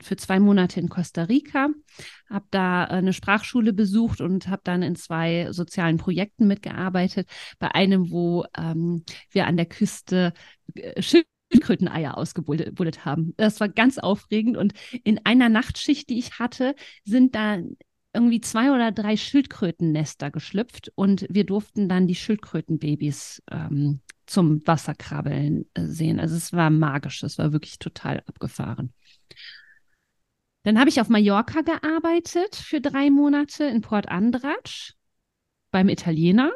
für 0.00 0.16
zwei 0.16 0.40
Monate 0.40 0.80
in 0.80 0.88
Costa 0.88 1.22
Rica, 1.24 1.68
habe 2.28 2.46
da 2.50 2.84
äh, 2.84 2.88
eine 2.94 3.12
Sprachschule 3.12 3.72
besucht 3.72 4.20
und 4.20 4.48
habe 4.48 4.62
dann 4.64 4.82
in 4.82 4.96
zwei 4.96 5.48
sozialen 5.52 5.96
Projekten 5.96 6.48
mitgearbeitet. 6.48 7.28
Bei 7.60 7.72
einem, 7.74 8.10
wo 8.10 8.44
ähm, 8.56 9.04
wir 9.30 9.46
an 9.46 9.56
der 9.56 9.66
Küste 9.66 10.32
äh, 10.74 11.00
Schildkröteneier 11.00 12.18
ausgebuddelt 12.18 13.04
haben. 13.04 13.34
Das 13.36 13.60
war 13.60 13.68
ganz 13.68 13.98
aufregend 13.98 14.56
und 14.56 14.72
in 15.04 15.20
einer 15.24 15.48
Nachtschicht, 15.48 16.10
die 16.10 16.18
ich 16.18 16.40
hatte, 16.40 16.74
sind 17.04 17.36
da 17.36 17.58
irgendwie 18.12 18.40
zwei 18.40 18.72
oder 18.72 18.90
drei 18.90 19.16
Schildkrötennester 19.16 20.32
geschlüpft 20.32 20.90
und 20.96 21.26
wir 21.30 21.44
durften 21.44 21.88
dann 21.88 22.08
die 22.08 22.16
Schildkrötenbabys 22.16 23.42
ähm, 23.52 24.00
zum 24.28 24.66
Wasserkrabbeln 24.66 25.68
äh, 25.74 25.84
sehen. 25.86 26.20
Also 26.20 26.36
es 26.36 26.52
war 26.52 26.70
magisch, 26.70 27.22
es 27.22 27.38
war 27.38 27.52
wirklich 27.52 27.78
total 27.78 28.22
abgefahren. 28.26 28.92
Dann 30.62 30.78
habe 30.78 30.90
ich 30.90 31.00
auf 31.00 31.08
Mallorca 31.08 31.62
gearbeitet 31.62 32.56
für 32.56 32.80
drei 32.80 33.10
Monate 33.10 33.64
in 33.64 33.80
Port 33.80 34.08
Andratsch 34.08 34.94
beim 35.70 35.88
Italiener 35.88 36.52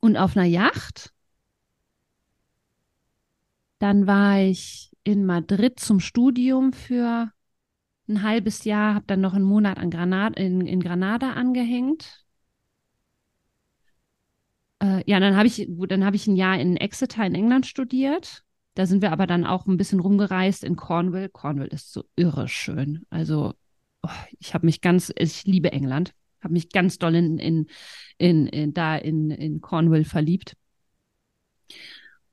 und 0.00 0.16
auf 0.16 0.36
einer 0.36 0.46
Yacht. 0.46 1.12
Dann 3.78 4.06
war 4.06 4.40
ich 4.40 4.90
in 5.04 5.26
Madrid 5.26 5.80
zum 5.80 6.00
Studium 6.00 6.72
für 6.72 7.30
ein 8.08 8.22
halbes 8.22 8.64
Jahr, 8.64 8.94
habe 8.94 9.06
dann 9.06 9.20
noch 9.20 9.34
einen 9.34 9.44
Monat 9.44 9.78
an 9.78 9.90
Granada, 9.90 10.40
in, 10.40 10.60
in 10.66 10.80
Granada 10.80 11.32
angehängt 11.32 12.21
äh, 14.82 15.02
ja, 15.06 15.20
dann 15.20 15.36
habe 15.36 15.46
ich, 15.46 15.66
dann 15.88 16.04
habe 16.04 16.16
ich 16.16 16.26
ein 16.26 16.36
Jahr 16.36 16.58
in 16.58 16.76
Exeter 16.76 17.24
in 17.24 17.34
England 17.34 17.66
studiert. 17.66 18.42
Da 18.74 18.86
sind 18.86 19.02
wir 19.02 19.12
aber 19.12 19.26
dann 19.26 19.46
auch 19.46 19.66
ein 19.66 19.76
bisschen 19.76 20.00
rumgereist 20.00 20.64
in 20.64 20.76
Cornwall. 20.76 21.28
Cornwall 21.28 21.68
ist 21.68 21.92
so 21.92 22.04
irre 22.16 22.48
schön. 22.48 23.06
Also 23.10 23.54
oh, 24.02 24.08
ich 24.40 24.54
habe 24.54 24.66
mich 24.66 24.80
ganz, 24.80 25.12
ich 25.16 25.44
liebe 25.44 25.72
England, 25.72 26.14
habe 26.42 26.54
mich 26.54 26.70
ganz 26.70 26.98
doll 26.98 27.14
in, 27.14 27.38
in, 27.38 27.66
in, 28.18 28.46
in 28.48 28.74
da 28.74 28.96
in, 28.96 29.30
in 29.30 29.60
Cornwall 29.60 30.04
verliebt. 30.04 30.56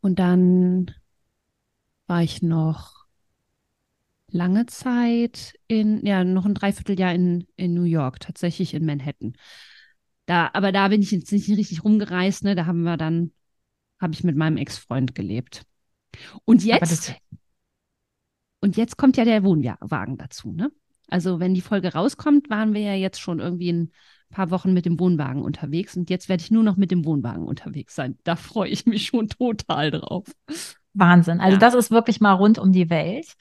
Und 0.02 0.18
dann 0.18 0.92
war 2.08 2.24
ich 2.24 2.42
noch 2.42 3.06
lange 4.32 4.66
Zeit 4.66 5.54
in, 5.68 6.06
ja, 6.06 6.24
noch 6.24 6.46
ein 6.46 6.54
Dreivierteljahr 6.54 7.14
in, 7.14 7.48
in 7.58 7.74
New 7.74 7.84
York, 7.84 8.20
tatsächlich 8.22 8.74
in 8.74 8.86
Manhattan. 8.86 9.34
Da, 10.30 10.52
aber 10.54 10.72
da 10.72 10.90
bin 10.90 11.02
ich 11.02 11.10
jetzt 11.10 11.32
nicht 11.32 11.50
richtig 11.50 11.84
rumgereist, 11.84 12.44
ne? 12.44 12.54
Da 12.54 12.68
haben 12.68 12.84
wir 12.84 12.98
dann, 12.98 13.32
habe 14.00 14.14
ich 14.14 14.24
mit 14.24 14.36
meinem 14.36 14.58
Ex-Freund 14.58 15.16
gelebt. 15.16 15.64
Und 16.46 16.64
jetzt, 16.64 17.16
und 18.60 18.78
jetzt 18.78 18.96
kommt 18.96 19.18
ja 19.18 19.26
der 19.26 19.44
Wohnwagen 19.44 20.18
dazu, 20.18 20.52
ne? 20.52 20.72
Also, 21.08 21.40
wenn 21.40 21.56
die 21.56 21.62
Folge 21.62 21.94
rauskommt, 21.94 22.52
waren 22.52 22.76
wir 22.76 22.82
ja 22.82 22.94
jetzt 22.94 23.20
schon 23.20 23.40
irgendwie 23.40 23.72
ein 23.72 23.92
paar 24.30 24.52
Wochen 24.52 24.72
mit 24.72 24.86
dem 24.86 25.00
Wohnwagen 25.00 25.42
unterwegs 25.42 25.98
und 25.98 26.12
jetzt 26.12 26.30
werde 26.30 26.44
ich 26.44 26.52
nur 26.52 26.62
noch 26.62 26.78
mit 26.78 26.92
dem 26.92 27.06
Wohnwagen 27.06 27.46
unterwegs 27.48 27.96
sein. 27.96 28.20
Da 28.24 28.36
freue 28.36 28.70
ich 28.70 28.86
mich 28.86 29.08
schon 29.08 29.30
total 29.30 29.90
drauf. 29.90 30.28
Wahnsinn. 30.94 31.40
Also, 31.40 31.54
ja. 31.54 31.60
das 31.60 31.74
ist 31.74 31.90
wirklich 31.90 32.22
mal 32.22 32.34
rund 32.34 32.60
um 32.60 32.72
die 32.72 32.92
Welt 32.92 33.34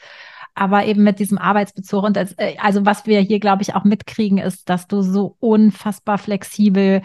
aber 0.59 0.85
eben 0.85 1.03
mit 1.05 1.19
diesem 1.19 1.39
Arbeitsbezug. 1.39 2.03
Und 2.03 2.17
das, 2.17 2.33
äh, 2.39 2.57
also 2.59 2.85
was 2.85 3.07
wir 3.07 3.21
hier, 3.21 3.41
glaube 3.41 3.63
ich, 3.63 3.75
auch 3.75 3.85
mitkriegen, 3.85 4.39
ist, 4.39 4.69
dass 4.69 4.87
du 4.87 5.03
so 5.03 5.37
unfassbar 5.41 6.19
flexibel 6.19 7.03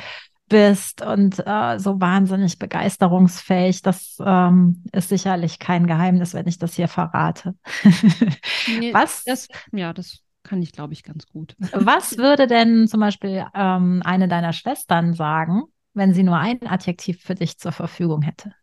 bist 0.50 1.02
und 1.02 1.40
äh, 1.46 1.80
so 1.80 2.00
wahnsinnig 2.00 2.60
begeisterungsfähig. 2.60 3.82
Das 3.82 4.18
ähm, 4.24 4.84
ist 4.92 5.10
sicherlich 5.10 5.60
kein 5.60 5.88
Geheimnis, 5.88 6.34
wenn 6.34 6.48
ich 6.48 6.60
das 6.60 6.76
hier 6.76 6.88
verrate. 6.88 7.56
nee, 8.80 8.94
was? 8.94 9.24
Das, 9.24 9.48
ja, 9.72 9.94
das 9.94 10.20
kann 10.44 10.62
ich, 10.62 10.72
glaube 10.72 10.94
ich, 10.94 11.04
ganz 11.04 11.26
gut. 11.28 11.56
was 11.74 12.18
würde 12.18 12.48
denn 12.48 12.88
zum 12.88 13.00
Beispiel 13.00 13.46
ähm, 13.54 14.02
eine 14.04 14.28
deiner 14.28 14.54
Schwestern 14.54 15.14
sagen, 15.14 15.64
wenn 15.94 16.14
sie 16.14 16.24
nur 16.24 16.38
ein 16.38 16.66
Adjektiv 16.68 17.22
für 17.22 17.36
dich 17.36 17.58
zur 17.58 17.72
Verfügung 17.72 18.22
hätte? 18.22 18.54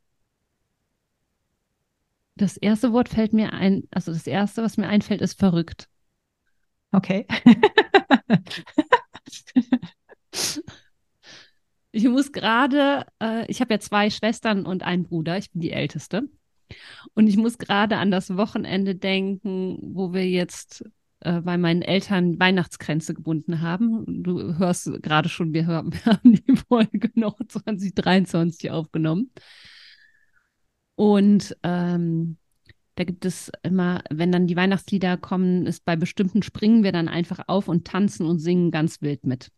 Das 2.37 2.57
erste 2.57 2.93
Wort 2.93 3.09
fällt 3.09 3.33
mir 3.33 3.53
ein, 3.53 3.85
also 3.91 4.13
das 4.13 4.27
erste, 4.27 4.63
was 4.63 4.77
mir 4.77 4.89
einfällt, 4.89 5.21
ist 5.21 5.39
verrückt. 5.39 5.89
Okay. 6.93 7.27
ich 11.93 12.09
muss 12.09 12.33
gerade, 12.33 13.07
äh, 13.23 13.51
ich 13.51 13.61
habe 13.61 13.75
ja 13.75 13.81
zwei 13.81 14.11
Schwestern 14.11 14.67
und 14.67 14.83
einen 14.83 15.05
Bruder, 15.05 15.39
ich 15.39 15.51
bin 15.51 15.61
die 15.61 15.73
Älteste. 15.73 16.29
Und 17.15 17.27
ich 17.27 17.37
muss 17.37 17.59
gerade 17.59 17.99
an 17.99 18.11
das 18.11 18.37
Wochenende 18.37 18.95
denken, 18.95 19.79
wo 19.95 20.13
wir 20.13 20.29
jetzt 20.29 20.85
äh, 21.21 21.41
bei 21.41 21.59
meinen 21.59 21.83
Eltern 21.83 22.39
Weihnachtskränze 22.39 23.15
gebunden 23.15 23.61
haben. 23.61 24.23
Du 24.23 24.57
hörst 24.57 24.91
gerade 25.03 25.29
schon, 25.29 25.53
wir, 25.53 25.67
haben, 25.67 25.93
wir 25.93 26.13
haben 26.13 26.33
die 26.33 26.57
Folge 26.57 27.11
noch 27.15 27.39
2023 27.49 28.71
aufgenommen. 28.71 29.33
Und 31.01 31.57
ähm, 31.63 32.37
da 32.97 33.05
gibt 33.05 33.25
es 33.25 33.51
immer, 33.63 34.03
wenn 34.11 34.31
dann 34.33 34.47
die 34.47 34.57
Weihnachtslieder 34.57 35.17
kommen, 35.17 35.65
ist 35.65 35.87
bei 35.87 35.97
bestimmten 35.97 36.43
springen 36.43 36.85
wir 36.85 36.93
dann 36.93 37.09
einfach 37.09 37.41
auf 37.47 37.69
und 37.69 37.87
tanzen 37.87 38.27
und 38.27 38.39
singen 38.39 38.71
ganz 38.71 39.01
wild 39.01 39.25
mit. 39.25 39.51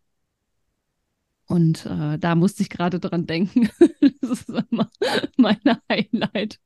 Und 1.45 1.85
äh, 1.85 2.17
da 2.17 2.35
musste 2.35 2.63
ich 2.63 2.69
gerade 2.69 3.01
dran 3.01 3.25
denken. 3.25 3.69
das 4.21 4.29
ist 4.29 4.49
immer 4.71 4.89
meine 5.35 5.81
Highlight. 5.91 6.61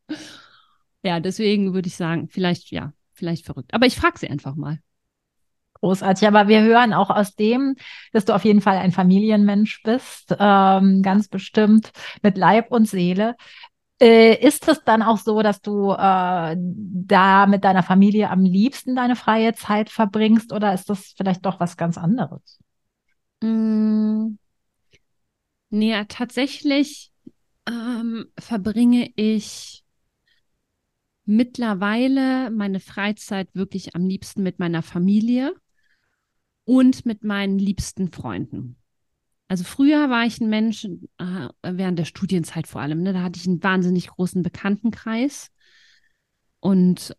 Ja, 1.01 1.21
deswegen 1.21 1.73
würde 1.73 1.87
ich 1.87 1.95
sagen, 1.95 2.27
vielleicht, 2.27 2.69
ja, 2.69 2.93
vielleicht 3.13 3.45
verrückt. 3.45 3.73
Aber 3.73 3.87
ich 3.87 3.95
frage 3.95 4.19
sie 4.19 4.29
einfach 4.29 4.53
mal. 4.53 4.77
Großartig, 5.79 6.27
aber 6.27 6.47
wir 6.47 6.61
hören 6.61 6.93
auch 6.93 7.09
aus 7.09 7.35
dem, 7.35 7.75
dass 8.11 8.25
du 8.25 8.33
auf 8.33 8.45
jeden 8.45 8.61
Fall 8.61 8.77
ein 8.77 8.91
Familienmensch 8.91 9.83
bist, 9.83 10.35
ähm, 10.39 11.03
ganz 11.03 11.27
bestimmt 11.27 11.91
mit 12.23 12.37
Leib 12.37 12.71
und 12.71 12.87
Seele. 12.87 13.35
Äh, 13.99 14.35
ist 14.45 14.67
es 14.67 14.83
dann 14.83 15.01
auch 15.01 15.17
so, 15.17 15.41
dass 15.41 15.61
du 15.61 15.91
äh, 15.91 16.55
da 16.57 17.47
mit 17.47 17.63
deiner 17.63 17.81
Familie 17.81 18.29
am 18.29 18.43
liebsten 18.43 18.95
deine 18.95 19.15
freie 19.15 19.53
Zeit 19.53 19.89
verbringst 19.89 20.53
oder 20.53 20.73
ist 20.73 20.89
das 20.89 21.13
vielleicht 21.17 21.45
doch 21.45 21.59
was 21.59 21.77
ganz 21.77 21.97
anderes? 21.97 22.59
Mm, 23.41 24.37
nee, 25.69 26.05
tatsächlich 26.05 27.11
ähm, 27.67 28.27
verbringe 28.39 29.11
ich 29.15 29.83
mittlerweile 31.25 32.49
meine 32.51 32.79
Freizeit 32.79 33.49
wirklich 33.53 33.95
am 33.95 34.05
liebsten 34.05 34.43
mit 34.43 34.59
meiner 34.59 34.81
Familie 34.81 35.53
und 36.65 37.05
mit 37.05 37.23
meinen 37.23 37.59
liebsten 37.59 38.11
Freunden. 38.11 38.77
Also 39.47 39.63
früher 39.63 40.09
war 40.09 40.25
ich 40.25 40.41
ein 40.41 40.49
Mensch, 40.49 40.85
äh, 40.85 41.47
während 41.63 41.97
der 41.97 42.05
Studienzeit 42.05 42.67
vor 42.67 42.81
allem, 42.81 43.01
ne, 43.01 43.13
da 43.13 43.23
hatte 43.23 43.39
ich 43.39 43.47
einen 43.47 43.63
wahnsinnig 43.63 44.07
großen 44.07 44.43
Bekanntenkreis. 44.43 45.49
Und 46.59 47.15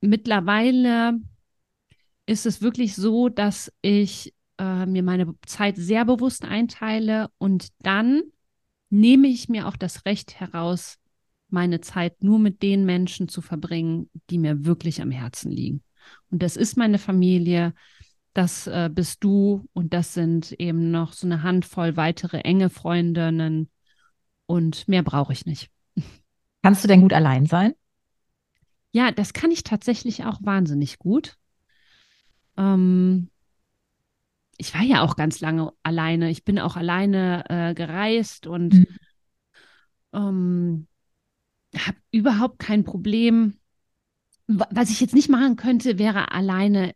mittlerweile 0.00 1.18
ist 2.26 2.44
es 2.44 2.60
wirklich 2.60 2.94
so, 2.94 3.28
dass 3.28 3.72
ich 3.80 4.34
äh, 4.58 4.86
mir 4.86 5.02
meine 5.02 5.34
Zeit 5.46 5.76
sehr 5.76 6.04
bewusst 6.04 6.44
einteile 6.44 7.30
und 7.38 7.68
dann 7.80 8.22
nehme 8.90 9.28
ich 9.28 9.48
mir 9.48 9.66
auch 9.66 9.76
das 9.76 10.04
Recht 10.04 10.38
heraus, 10.38 10.98
meine 11.48 11.80
Zeit 11.80 12.22
nur 12.22 12.38
mit 12.38 12.62
den 12.62 12.84
Menschen 12.84 13.28
zu 13.28 13.40
verbringen, 13.40 14.10
die 14.30 14.38
mir 14.38 14.64
wirklich 14.64 15.00
am 15.00 15.10
Herzen 15.10 15.50
liegen. 15.50 15.82
Und 16.30 16.42
das 16.42 16.56
ist 16.56 16.76
meine 16.76 16.98
Familie, 16.98 17.74
das 18.36 18.66
äh, 18.66 18.90
bist 18.92 19.24
du 19.24 19.66
und 19.72 19.94
das 19.94 20.14
sind 20.14 20.52
eben 20.52 20.90
noch 20.90 21.12
so 21.12 21.26
eine 21.26 21.42
Handvoll 21.42 21.96
weitere 21.96 22.38
enge 22.40 22.70
Freundinnen 22.70 23.70
und 24.46 24.86
mehr 24.88 25.02
brauche 25.02 25.32
ich 25.32 25.46
nicht. 25.46 25.70
Kannst 26.62 26.84
du 26.84 26.88
denn 26.88 27.00
gut 27.00 27.12
allein 27.12 27.46
sein? 27.46 27.74
Ja, 28.92 29.10
das 29.10 29.32
kann 29.32 29.50
ich 29.50 29.62
tatsächlich 29.62 30.24
auch 30.24 30.38
wahnsinnig 30.42 30.98
gut. 30.98 31.36
Ähm, 32.56 33.30
ich 34.58 34.74
war 34.74 34.82
ja 34.82 35.02
auch 35.02 35.16
ganz 35.16 35.40
lange 35.40 35.72
alleine. 35.82 36.30
Ich 36.30 36.44
bin 36.44 36.58
auch 36.58 36.76
alleine 36.76 37.44
äh, 37.48 37.74
gereist 37.74 38.46
und 38.46 38.74
mhm. 38.74 38.86
ähm, 40.12 40.86
habe 41.76 41.98
überhaupt 42.10 42.58
kein 42.58 42.84
Problem. 42.84 43.58
Was 44.46 44.90
ich 44.90 45.00
jetzt 45.00 45.14
nicht 45.14 45.28
machen 45.28 45.56
könnte, 45.56 45.98
wäre 45.98 46.32
alleine 46.32 46.94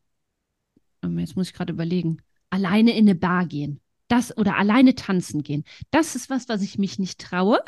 jetzt 1.02 1.36
muss 1.36 1.48
ich 1.48 1.54
gerade 1.54 1.72
überlegen, 1.72 2.18
alleine 2.50 2.92
in 2.92 3.08
eine 3.08 3.14
Bar 3.14 3.46
gehen. 3.46 3.80
Das 4.08 4.36
oder 4.36 4.56
alleine 4.56 4.94
tanzen 4.96 5.42
gehen. 5.42 5.64
Das 5.90 6.16
ist 6.16 6.30
was, 6.30 6.48
was 6.48 6.62
ich 6.62 6.78
mich 6.78 6.98
nicht 6.98 7.20
traue. 7.20 7.60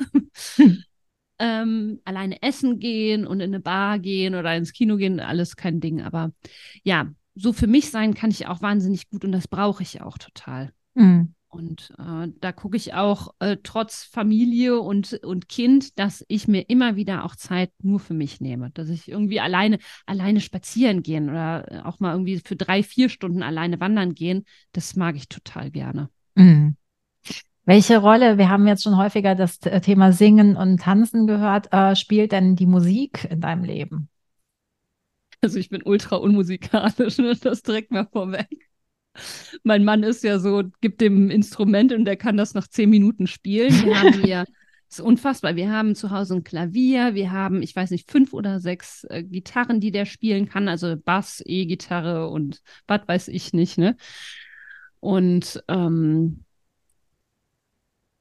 Hm. 0.57 0.83
ähm, 1.39 2.01
alleine 2.05 2.43
essen 2.43 2.79
gehen 2.79 3.27
und 3.27 3.41
in 3.41 3.51
eine 3.51 3.61
Bar 3.61 3.99
gehen 3.99 4.35
oder 4.35 4.55
ins 4.57 4.73
Kino 4.73 4.97
gehen, 4.97 5.21
alles 5.21 5.57
kein 5.57 5.81
Ding. 5.81 6.03
Aber 6.03 6.33
ja, 6.83 7.13
so 7.35 7.53
für 7.53 7.67
mich 7.67 7.91
sein 7.91 8.15
kann 8.15 8.31
ich 8.31 8.47
auch 8.47 8.63
wahnsinnig 8.63 9.09
gut 9.09 9.25
und 9.25 9.33
das 9.33 9.49
brauche 9.49 9.83
ich 9.83 10.01
auch 10.03 10.19
total. 10.19 10.73
Mhm. 10.95 11.35
Und 11.53 11.93
äh, 11.99 12.29
da 12.41 12.51
gucke 12.51 12.79
ich 12.79 12.95
auch 12.95 13.35
äh, 13.39 13.59
trotz 13.63 14.05
Familie 14.05 14.81
und, 14.81 15.13
und 15.23 15.51
Kind, 15.51 15.99
dass 15.99 16.25
ich 16.29 16.49
mir 16.49 16.63
immer 16.71 16.97
wieder 16.97 17.27
auch 17.27 17.37
Zeit 17.37 17.71
nur 17.83 18.01
für 18.01 18.15
mich 18.15 18.41
nehme. 18.41 18.71
Dass 18.71 18.89
ich 18.89 19.07
irgendwie 19.07 19.39
alleine, 19.39 19.79
alleine 20.07 20.41
spazieren 20.41 21.03
gehen 21.03 21.29
oder 21.29 21.71
äh, 21.71 21.79
auch 21.81 22.01
mal 22.01 22.13
irgendwie 22.13 22.41
für 22.43 22.57
drei, 22.57 22.83
vier 22.83 23.11
Stunden 23.11 23.43
alleine 23.43 23.81
wandern 23.81 24.15
gehen, 24.15 24.47
das 24.73 24.97
mag 24.97 25.15
ich 25.15 25.29
total 25.29 25.71
gerne. 25.71 26.09
Mhm. 26.37 26.77
Welche 27.67 27.99
Rolle, 27.99 28.39
wir 28.39 28.49
haben 28.49 28.67
jetzt 28.67 28.83
schon 28.83 28.97
häufiger 28.97 29.35
das 29.35 29.59
Thema 29.59 30.13
Singen 30.13 30.57
und 30.57 30.81
Tanzen 30.81 31.27
gehört, 31.27 31.71
äh, 31.71 31.95
spielt 31.97 32.33
denn 32.33 32.57
die 32.57 32.67
Musik 32.67 33.29
in 33.31 33.43
deinem 33.43 33.65
Leben? 33.65 34.09
Also 35.43 35.59
ich 35.59 35.69
bin 35.69 35.83
ultra 35.83 36.17
unmusikalisch, 36.17 37.19
ne? 37.19 37.37
das 37.37 37.63
direkt 37.63 37.91
mal 37.91 38.07
vorweg. 38.11 38.72
Mein 39.63 39.85
Mann 39.85 40.03
ist 40.03 40.25
ja 40.25 40.39
so, 40.39 40.65
gibt 40.81 41.01
dem 41.01 41.31
Instrument 41.31 41.93
und 41.93 42.05
der 42.05 42.17
kann 42.17 42.37
das 42.37 42.55
nach 42.55 42.67
zehn 42.69 42.91
Minuten 42.91 43.27
spielen. 43.27 43.73
Wir 43.85 44.01
haben 44.01 44.23
hier, 44.25 44.45
ist 44.89 45.01
unfassbar. 45.01 45.57
Wir 45.57 45.71
haben 45.71 45.95
zu 45.95 46.11
Hause 46.11 46.35
ein 46.37 46.45
Klavier, 46.45 47.15
wir 47.15 47.31
haben, 47.31 47.63
ich 47.63 47.75
weiß 47.75 47.91
nicht, 47.91 48.11
fünf 48.11 48.33
oder 48.33 48.61
sechs 48.61 49.05
äh, 49.05 49.23
Gitarren, 49.23 49.81
die 49.81 49.91
der 49.91 50.07
spielen 50.07 50.49
kann, 50.49 50.69
also 50.69 50.97
Bass, 50.97 51.43
E-Gitarre 51.45 52.29
und 52.29 52.61
was 52.87 53.01
weiß 53.07 53.29
ich 53.29 53.53
nicht, 53.53 53.79
ne? 53.79 53.97
Und 55.01 55.63
ähm, 55.69 56.45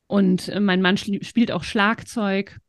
und 0.07 0.51
mein 0.60 0.81
Mann 0.81 0.98
spielt 0.98 1.51
auch 1.51 1.63
Schlagzeug. 1.63 2.60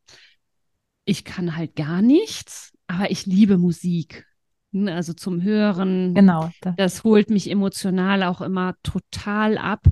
Ich 1.03 1.25
kann 1.25 1.57
halt 1.57 1.75
gar 1.75 2.01
nichts, 2.01 2.71
aber 2.87 3.11
ich 3.11 3.25
liebe 3.25 3.57
Musik. 3.57 4.25
Also 4.73 5.13
zum 5.13 5.41
Hören. 5.41 6.13
Genau. 6.13 6.51
Das 6.77 7.03
holt 7.03 7.29
mich 7.29 7.49
emotional 7.49 8.23
auch 8.23 8.41
immer 8.41 8.75
total 8.83 9.57
ab. 9.57 9.85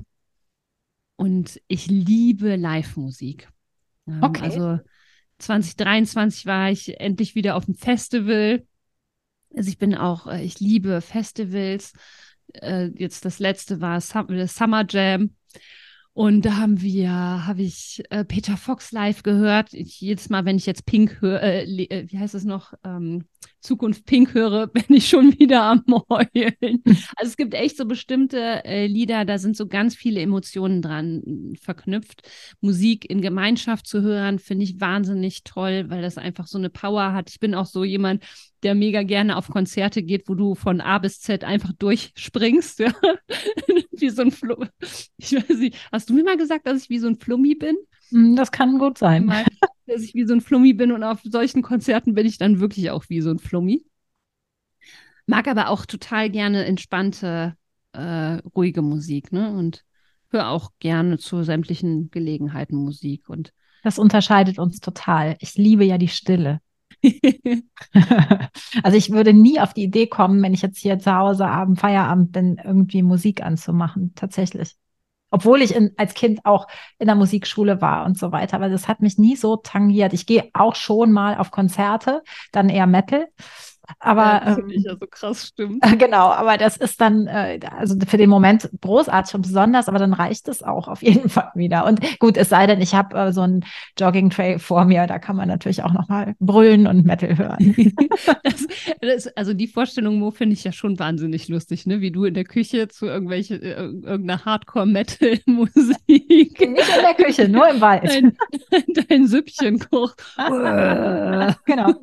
Und 1.16 1.60
ich 1.68 1.86
liebe 1.86 2.56
Live-Musik. 2.56 3.48
Okay. 4.20 4.42
Also 4.42 4.78
2023 5.38 6.46
war 6.46 6.70
ich 6.70 7.00
endlich 7.00 7.34
wieder 7.34 7.56
auf 7.56 7.66
dem 7.66 7.74
Festival. 7.74 8.66
Also 9.54 9.68
ich 9.68 9.78
bin 9.78 9.94
auch, 9.94 10.26
äh, 10.26 10.42
ich 10.42 10.60
liebe 10.60 11.00
Festivals. 11.00 11.92
äh, 12.54 12.90
jetzt 12.96 13.24
das 13.24 13.38
letzte 13.38 13.80
war 13.80 14.00
Summer 14.00 14.84
Jam. 14.88 15.34
Und 16.14 16.44
da 16.44 16.56
haben 16.56 16.82
wir, 16.82 17.10
habe 17.10 17.62
ich 17.62 18.02
äh, 18.10 18.24
Peter 18.24 18.56
Fox 18.56 18.92
live 18.92 19.22
gehört. 19.22 19.72
Ich, 19.72 20.00
jedes 20.00 20.28
Mal, 20.28 20.44
wenn 20.44 20.56
ich 20.56 20.66
jetzt 20.66 20.84
Pink 20.84 21.22
höre, 21.22 21.42
äh, 21.42 21.64
äh, 21.64 22.10
wie 22.10 22.18
heißt 22.18 22.34
es 22.34 22.44
noch, 22.44 22.74
ähm, 22.84 23.24
Zukunft 23.62 24.04
Pink 24.04 24.34
höre, 24.34 24.66
bin 24.68 24.84
ich 24.88 25.08
schon 25.08 25.38
wieder 25.38 25.62
am 25.62 25.84
Heulen. 26.10 26.82
Also 27.16 27.30
es 27.30 27.36
gibt 27.36 27.54
echt 27.54 27.76
so 27.76 27.86
bestimmte 27.86 28.64
äh, 28.64 28.86
Lieder, 28.86 29.24
da 29.24 29.38
sind 29.38 29.56
so 29.56 29.66
ganz 29.66 29.94
viele 29.94 30.20
Emotionen 30.20 30.82
dran 30.82 31.22
hm, 31.24 31.54
verknüpft. 31.60 32.28
Musik 32.60 33.08
in 33.08 33.20
Gemeinschaft 33.20 33.86
zu 33.86 34.02
hören, 34.02 34.38
finde 34.38 34.64
ich 34.64 34.80
wahnsinnig 34.80 35.44
toll, 35.44 35.86
weil 35.88 36.02
das 36.02 36.18
einfach 36.18 36.46
so 36.46 36.58
eine 36.58 36.70
Power 36.70 37.12
hat. 37.12 37.30
Ich 37.30 37.40
bin 37.40 37.54
auch 37.54 37.66
so 37.66 37.84
jemand, 37.84 38.22
der 38.62 38.74
mega 38.74 39.02
gerne 39.02 39.36
auf 39.36 39.48
Konzerte 39.48 40.02
geht, 40.02 40.28
wo 40.28 40.34
du 40.34 40.54
von 40.54 40.80
A 40.80 40.98
bis 40.98 41.20
Z 41.20 41.44
einfach 41.44 41.72
durchspringst. 41.78 42.80
Ja? 42.82 42.92
wie 44.02 44.10
so 44.10 44.22
ein 44.22 44.30
Flummi. 44.30 44.66
Ich 45.16 45.32
weiß 45.32 45.58
nicht, 45.58 45.76
hast 45.92 46.10
du 46.10 46.14
mir 46.14 46.24
mal 46.24 46.36
gesagt, 46.36 46.66
dass 46.66 46.82
ich 46.82 46.90
wie 46.90 46.98
so 46.98 47.06
ein 47.06 47.16
Flummi 47.16 47.54
bin? 47.54 47.76
Hm, 48.10 48.36
das 48.36 48.50
kann 48.50 48.78
gut 48.78 48.98
sein. 48.98 49.26
Mal, 49.26 49.44
dass 49.92 50.02
ich 50.02 50.14
wie 50.14 50.26
so 50.26 50.34
ein 50.34 50.40
Flummi 50.40 50.72
bin 50.72 50.92
und 50.92 51.02
auf 51.04 51.20
solchen 51.22 51.62
Konzerten 51.62 52.14
bin 52.14 52.26
ich 52.26 52.38
dann 52.38 52.60
wirklich 52.60 52.90
auch 52.90 53.04
wie 53.08 53.20
so 53.20 53.30
ein 53.30 53.38
Flummi. 53.38 53.84
Mag 55.26 55.46
aber 55.48 55.68
auch 55.68 55.86
total 55.86 56.30
gerne 56.30 56.64
entspannte, 56.64 57.56
äh, 57.92 58.38
ruhige 58.56 58.82
Musik, 58.82 59.32
ne? 59.32 59.52
Und 59.52 59.84
höre 60.30 60.48
auch 60.48 60.70
gerne 60.78 61.18
zu 61.18 61.42
sämtlichen 61.42 62.10
Gelegenheiten 62.10 62.76
Musik. 62.76 63.28
Und 63.28 63.52
das 63.82 63.98
unterscheidet 63.98 64.58
uns 64.58 64.80
total. 64.80 65.36
Ich 65.40 65.54
liebe 65.54 65.84
ja 65.84 65.98
die 65.98 66.08
Stille. 66.08 66.60
also 68.82 68.96
ich 68.96 69.10
würde 69.10 69.32
nie 69.32 69.60
auf 69.60 69.74
die 69.74 69.84
Idee 69.84 70.06
kommen, 70.06 70.42
wenn 70.42 70.54
ich 70.54 70.62
jetzt 70.62 70.78
hier 70.78 70.98
zu 70.98 71.14
Hause 71.14 71.46
Abend, 71.46 71.78
Feierabend 71.78 72.32
bin, 72.32 72.60
irgendwie 72.62 73.02
Musik 73.02 73.42
anzumachen. 73.42 74.12
Tatsächlich. 74.14 74.76
Obwohl 75.32 75.62
ich 75.62 75.74
in, 75.74 75.92
als 75.96 76.14
Kind 76.14 76.44
auch 76.44 76.68
in 76.98 77.06
der 77.06 77.16
Musikschule 77.16 77.80
war 77.80 78.04
und 78.04 78.16
so 78.18 78.30
weiter. 78.30 78.56
Aber 78.56 78.68
das 78.68 78.86
hat 78.86 79.00
mich 79.00 79.18
nie 79.18 79.34
so 79.34 79.56
tangiert. 79.56 80.12
Ich 80.12 80.26
gehe 80.26 80.48
auch 80.52 80.76
schon 80.76 81.10
mal 81.10 81.36
auf 81.36 81.50
Konzerte, 81.50 82.22
dann 82.52 82.68
eher 82.68 82.86
Metal. 82.86 83.26
Aber 83.98 84.22
ja, 84.22 84.58
ähm, 84.58 84.70
ich 84.70 84.84
ja 84.84 84.96
so 84.98 85.06
krass 85.06 85.46
stimmt. 85.46 85.82
Genau, 85.98 86.30
aber 86.30 86.56
das 86.56 86.76
ist 86.76 87.00
dann 87.00 87.26
äh, 87.26 87.60
also 87.76 87.96
für 88.06 88.16
den 88.16 88.30
Moment 88.30 88.70
großartig 88.80 89.34
und 89.34 89.42
besonders, 89.42 89.88
aber 89.88 89.98
dann 89.98 90.12
reicht 90.12 90.48
es 90.48 90.62
auch 90.62 90.88
auf 90.88 91.02
jeden 91.02 91.28
Fall 91.28 91.50
wieder. 91.54 91.84
Und 91.86 92.00
gut, 92.18 92.36
es 92.36 92.48
sei 92.48 92.66
denn, 92.66 92.80
ich 92.80 92.94
habe 92.94 93.16
äh, 93.16 93.32
so 93.32 93.42
einen 93.42 93.64
Jogging 93.98 94.30
Trail 94.30 94.58
vor 94.58 94.84
mir, 94.84 95.06
da 95.06 95.18
kann 95.18 95.36
man 95.36 95.48
natürlich 95.48 95.82
auch 95.82 95.92
noch 95.92 96.08
mal 96.08 96.34
brüllen 96.38 96.86
und 96.86 97.04
Metal 97.04 97.36
hören. 97.36 97.74
das, 98.42 98.66
das, 99.00 99.26
also 99.36 99.54
die 99.54 99.68
Vorstellung, 99.68 100.18
Mo, 100.18 100.30
finde 100.30 100.54
ich 100.54 100.64
ja 100.64 100.72
schon 100.72 100.98
wahnsinnig 100.98 101.48
lustig, 101.48 101.86
ne? 101.86 102.00
Wie 102.00 102.10
du 102.10 102.24
in 102.24 102.34
der 102.34 102.44
Küche 102.44 102.88
zu 102.88 103.06
irgendwelche 103.06 103.56
äh, 103.56 103.74
irgendeiner 103.74 104.44
Hardcore 104.44 104.86
Metal 104.86 105.38
Musik. 105.46 105.98
Nicht 106.08 106.60
in 106.60 106.74
der 106.74 107.14
Küche, 107.16 107.48
nur 107.48 107.68
im 107.68 107.80
Wald. 107.80 108.04
Dein, 108.04 108.36
dein 109.08 109.26
Süppchen 109.26 109.78
kocht. 109.78 110.22
genau. 111.64 111.94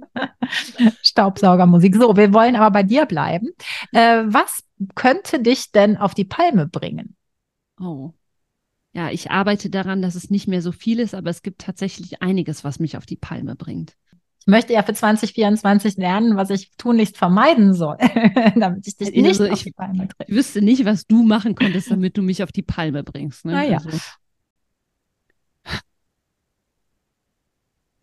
Staubsaugermusik. 1.01 1.68
Musik. 1.69 1.95
So, 1.95 2.15
wir 2.15 2.33
wollen 2.33 2.55
aber 2.55 2.71
bei 2.71 2.83
dir 2.83 3.05
bleiben. 3.05 3.49
Äh, 3.91 4.23
was 4.25 4.63
könnte 4.95 5.41
dich 5.41 5.71
denn 5.71 5.97
auf 5.97 6.13
die 6.13 6.25
Palme 6.25 6.67
bringen? 6.67 7.15
Oh. 7.79 8.13
Ja, 8.93 9.11
ich 9.11 9.29
arbeite 9.29 9.69
daran, 9.69 10.01
dass 10.01 10.15
es 10.15 10.29
nicht 10.29 10.47
mehr 10.47 10.61
so 10.61 10.71
viel 10.71 10.99
ist, 10.99 11.13
aber 11.13 11.29
es 11.29 11.41
gibt 11.41 11.61
tatsächlich 11.61 12.21
einiges, 12.21 12.63
was 12.63 12.79
mich 12.79 12.97
auf 12.97 13.05
die 13.05 13.15
Palme 13.15 13.55
bringt. 13.55 13.95
Ich 14.41 14.47
möchte 14.47 14.73
ja 14.73 14.81
für 14.83 14.93
2024 14.93 15.97
lernen, 15.97 16.35
was 16.35 16.49
ich 16.49 16.71
tunlichst 16.77 17.17
vermeiden 17.17 17.73
soll, 17.73 17.97
damit 18.55 18.87
ich 18.87 18.97
dich 18.97 19.11
nicht 19.11 19.39
also 19.39 19.47
auf 19.47 19.61
die 19.61 19.71
Palme 19.71 20.07
bringe. 20.07 20.27
Ich 20.27 20.35
wüsste 20.35 20.61
nicht, 20.61 20.85
was 20.85 21.05
du 21.05 21.23
machen 21.23 21.55
könntest, 21.55 21.91
damit 21.91 22.17
du 22.17 22.21
mich 22.21 22.41
auf 22.41 22.51
die 22.51 22.63
Palme 22.63 23.03
bringst. 23.03 23.45
Ne? 23.45 23.51
Naja. 23.51 23.77
Also. 23.77 23.97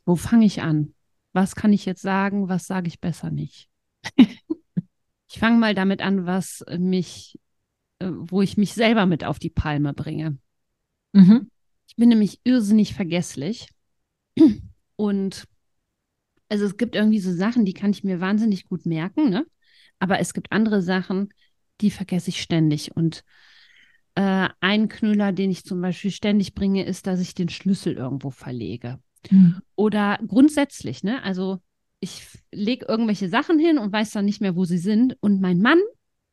Wo 0.04 0.14
fange 0.14 0.46
ich 0.46 0.62
an? 0.62 0.94
Was 1.36 1.54
kann 1.54 1.72
ich 1.72 1.84
jetzt 1.84 2.02
sagen, 2.02 2.48
was 2.48 2.66
sage 2.66 2.88
ich 2.88 2.98
besser 2.98 3.30
nicht. 3.30 3.68
ich 4.16 5.38
fange 5.38 5.58
mal 5.58 5.74
damit 5.74 6.00
an, 6.00 6.26
was 6.26 6.64
mich, 6.78 7.38
äh, 8.00 8.10
wo 8.10 8.42
ich 8.42 8.56
mich 8.56 8.72
selber 8.72 9.06
mit 9.06 9.22
auf 9.22 9.38
die 9.38 9.50
Palme 9.50 9.92
bringe. 9.92 10.38
Mhm. 11.12 11.50
Ich 11.86 11.94
bin 11.94 12.08
nämlich 12.08 12.40
irrsinnig 12.42 12.94
vergesslich. 12.94 13.68
Und 14.96 15.44
also 16.48 16.64
es 16.64 16.76
gibt 16.78 16.94
irgendwie 16.94 17.20
so 17.20 17.32
Sachen, 17.32 17.64
die 17.64 17.74
kann 17.74 17.90
ich 17.90 18.02
mir 18.02 18.20
wahnsinnig 18.20 18.64
gut 18.64 18.86
merken, 18.86 19.28
ne? 19.28 19.46
Aber 19.98 20.20
es 20.20 20.32
gibt 20.32 20.52
andere 20.52 20.80
Sachen, 20.80 21.28
die 21.80 21.90
vergesse 21.90 22.30
ich 22.30 22.40
ständig. 22.40 22.96
Und 22.96 23.24
äh, 24.14 24.48
ein 24.60 24.88
Knüller, 24.88 25.32
den 25.32 25.50
ich 25.50 25.64
zum 25.64 25.82
Beispiel 25.82 26.10
ständig 26.10 26.54
bringe, 26.54 26.84
ist, 26.84 27.06
dass 27.06 27.20
ich 27.20 27.34
den 27.34 27.50
Schlüssel 27.50 27.94
irgendwo 27.94 28.30
verlege. 28.30 29.00
Mhm. 29.30 29.60
Oder 29.74 30.18
grundsätzlich, 30.26 31.02
ne? 31.02 31.22
Also 31.22 31.60
ich 32.00 32.26
lege 32.52 32.86
irgendwelche 32.86 33.28
Sachen 33.28 33.58
hin 33.58 33.78
und 33.78 33.92
weiß 33.92 34.10
dann 34.10 34.24
nicht 34.24 34.40
mehr, 34.40 34.56
wo 34.56 34.64
sie 34.64 34.78
sind. 34.78 35.16
Und 35.20 35.40
mein 35.40 35.60
Mann 35.60 35.78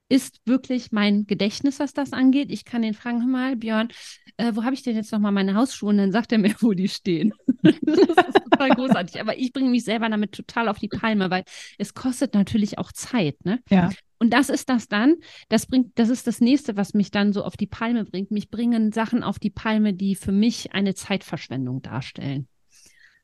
ist 0.10 0.41
wirklich 0.45 0.91
mein 0.91 1.25
Gedächtnis, 1.25 1.79
was 1.79 1.93
das 1.93 2.13
angeht. 2.13 2.51
Ich 2.51 2.65
kann 2.65 2.84
ihn 2.84 2.93
fragen, 2.93 3.21
hör 3.21 3.27
mal, 3.27 3.56
Björn, 3.56 3.89
äh, 4.38 4.51
wo 4.53 4.63
habe 4.63 4.75
ich 4.75 4.84
denn 4.84 4.95
jetzt 4.95 5.12
nochmal 5.12 5.32
meine 5.32 5.56
Hausschuhe? 5.56 5.89
Und 5.89 5.97
dann 5.97 6.12
sagt 6.12 6.32
er 6.32 6.38
mir, 6.38 6.53
wo 6.60 6.73
die 6.73 6.89
stehen. 6.89 7.34
das 7.63 7.97
ist 7.97 8.41
total 8.51 8.69
großartig. 8.71 9.21
Aber 9.21 9.38
ich 9.38 9.53
bringe 9.53 9.69
mich 9.69 9.84
selber 9.84 10.10
damit 10.10 10.34
total 10.34 10.67
auf 10.67 10.79
die 10.79 10.89
Palme, 10.89 11.29
weil 11.29 11.43
es 11.77 11.93
kostet 11.93 12.34
natürlich 12.34 12.77
auch 12.77 12.91
Zeit. 12.91 13.43
Ne? 13.45 13.60
Ja. 13.69 13.89
Und 14.19 14.32
das 14.32 14.49
ist 14.49 14.69
das 14.69 14.88
dann, 14.88 15.15
das 15.49 15.65
bringt, 15.65 15.97
das 15.99 16.10
ist 16.10 16.27
das 16.27 16.39
nächste, 16.39 16.77
was 16.77 16.93
mich 16.93 17.12
dann 17.12 17.34
so 17.34 17.43
auf 17.43 17.58
die 17.58 17.67
Palme 17.67 18.06
bringt. 18.06 18.32
Mich 18.32 18.49
bringen 18.49 18.91
Sachen 18.91 19.23
auf 19.23 19.39
die 19.39 19.49
Palme, 19.49 19.93
die 19.93 20.15
für 20.15 20.32
mich 20.32 20.73
eine 20.73 20.93
Zeitverschwendung 20.93 21.82
darstellen. 21.82 22.47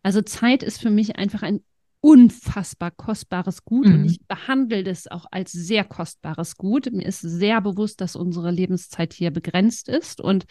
Also 0.03 0.21
Zeit 0.21 0.63
ist 0.63 0.81
für 0.81 0.89
mich 0.89 1.17
einfach 1.17 1.43
ein 1.43 1.61
unfassbar 2.01 2.91
kostbares 2.91 3.65
Gut 3.65 3.87
mhm. 3.87 3.93
und 3.95 4.05
ich 4.05 4.25
behandle 4.25 4.83
das 4.83 5.07
auch 5.07 5.25
als 5.31 5.51
sehr 5.51 5.83
kostbares 5.83 6.55
Gut. 6.55 6.91
Mir 6.91 7.05
ist 7.05 7.19
sehr 7.19 7.59
bewusst, 7.61 7.99
dass 8.01 8.15
unsere 8.15 8.51
Lebenszeit 8.51 9.13
hier 9.13 9.31
begrenzt 9.31 9.89
ist 9.89 10.21
und 10.21 10.45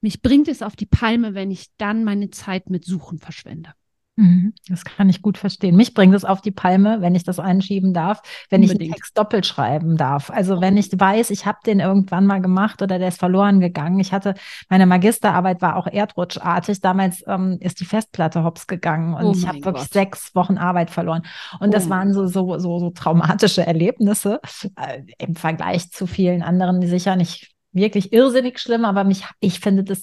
mich 0.00 0.22
bringt 0.22 0.48
es 0.48 0.62
auf 0.62 0.76
die 0.76 0.86
Palme, 0.86 1.34
wenn 1.34 1.50
ich 1.50 1.66
dann 1.76 2.04
meine 2.04 2.30
Zeit 2.30 2.70
mit 2.70 2.84
Suchen 2.84 3.18
verschwende. 3.18 3.72
Mhm, 4.18 4.52
das 4.68 4.84
kann 4.84 5.08
ich 5.08 5.22
gut 5.22 5.38
verstehen. 5.38 5.76
Mich 5.76 5.94
bringt 5.94 6.12
es 6.12 6.24
auf 6.24 6.40
die 6.40 6.50
Palme, 6.50 7.00
wenn 7.00 7.14
ich 7.14 7.22
das 7.22 7.38
einschieben 7.38 7.94
darf, 7.94 8.20
wenn 8.50 8.62
Unbedingt. 8.62 8.82
ich 8.82 8.88
einen 8.88 8.94
Text 8.96 9.16
doppelt 9.16 9.46
schreiben 9.46 9.96
darf. 9.96 10.28
Also 10.30 10.60
wenn 10.60 10.76
ich 10.76 10.90
weiß, 10.90 11.30
ich 11.30 11.46
habe 11.46 11.58
den 11.64 11.78
irgendwann 11.78 12.26
mal 12.26 12.40
gemacht 12.40 12.82
oder 12.82 12.98
der 12.98 13.08
ist 13.08 13.20
verloren 13.20 13.60
gegangen. 13.60 14.00
Ich 14.00 14.12
hatte, 14.12 14.34
meine 14.68 14.86
Magisterarbeit 14.86 15.62
war 15.62 15.76
auch 15.76 15.86
erdrutschartig. 15.86 16.80
Damals 16.80 17.22
ähm, 17.28 17.58
ist 17.60 17.78
die 17.78 17.84
Festplatte 17.84 18.42
hops 18.42 18.66
gegangen 18.66 19.14
und 19.14 19.24
oh 19.24 19.32
ich 19.36 19.46
habe 19.46 19.64
wirklich 19.64 19.86
sechs 19.86 20.34
Wochen 20.34 20.58
Arbeit 20.58 20.90
verloren. 20.90 21.22
Und 21.60 21.68
oh 21.68 21.72
das 21.72 21.88
waren 21.88 22.12
so, 22.12 22.26
so, 22.26 22.58
so, 22.58 22.80
so 22.80 22.90
traumatische 22.90 23.64
Erlebnisse 23.64 24.40
äh, 24.74 25.02
im 25.18 25.36
Vergleich 25.36 25.92
zu 25.92 26.08
vielen 26.08 26.42
anderen, 26.42 26.80
die 26.80 26.88
sicher 26.88 27.14
nicht 27.14 27.52
wirklich 27.70 28.12
irrsinnig 28.12 28.58
schlimm, 28.58 28.84
aber 28.84 29.04
mich, 29.04 29.24
ich 29.38 29.60
finde, 29.60 29.84
das 29.84 30.02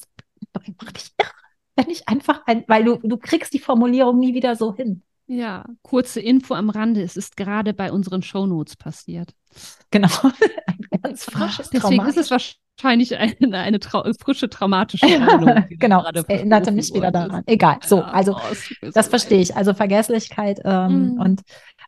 macht 0.54 0.67
mich 0.93 1.12
irre 1.17 1.34
wenn 1.75 1.89
ich 1.89 2.07
einfach 2.07 2.41
ein, 2.45 2.63
weil 2.67 2.83
du, 2.83 2.99
du 3.03 3.17
kriegst 3.17 3.53
die 3.53 3.59
Formulierung 3.59 4.19
nie 4.19 4.33
wieder 4.33 4.55
so 4.55 4.73
hin. 4.75 5.01
Ja, 5.27 5.65
kurze 5.81 6.19
Info 6.19 6.53
am 6.53 6.69
Rande. 6.69 7.01
Es 7.01 7.17
ist 7.17 7.35
gerade 7.35 7.73
bei 7.73 7.91
unseren 7.91 8.21
Shownotes 8.21 8.75
passiert. 8.75 9.33
Genau. 9.89 10.09
Ein 10.67 11.01
ganz 11.01 11.23
frisches 11.23 11.69
Deswegen 11.71 12.05
ist 12.05 12.17
es 12.17 12.29
wahrscheinlich 12.29 13.17
eine, 13.17 13.57
eine 13.57 13.79
trau 13.79 14.03
frische 14.19 14.49
traumatische 14.49 15.05
Erinnerung. 15.09 15.65
genau, 15.69 16.03
das 16.11 16.25
erinnerte 16.25 16.71
mich 16.71 16.93
wieder 16.93 17.11
daran. 17.11 17.43
Egal. 17.45 17.77
So, 17.85 18.01
also 18.01 18.35
oh, 18.35 18.89
das 18.93 19.07
verstehe 19.07 19.39
ich. 19.39 19.55
Also 19.55 19.73
Vergesslichkeit 19.73 20.59
ähm, 20.63 21.13
mhm. 21.13 21.21
und 21.21 21.41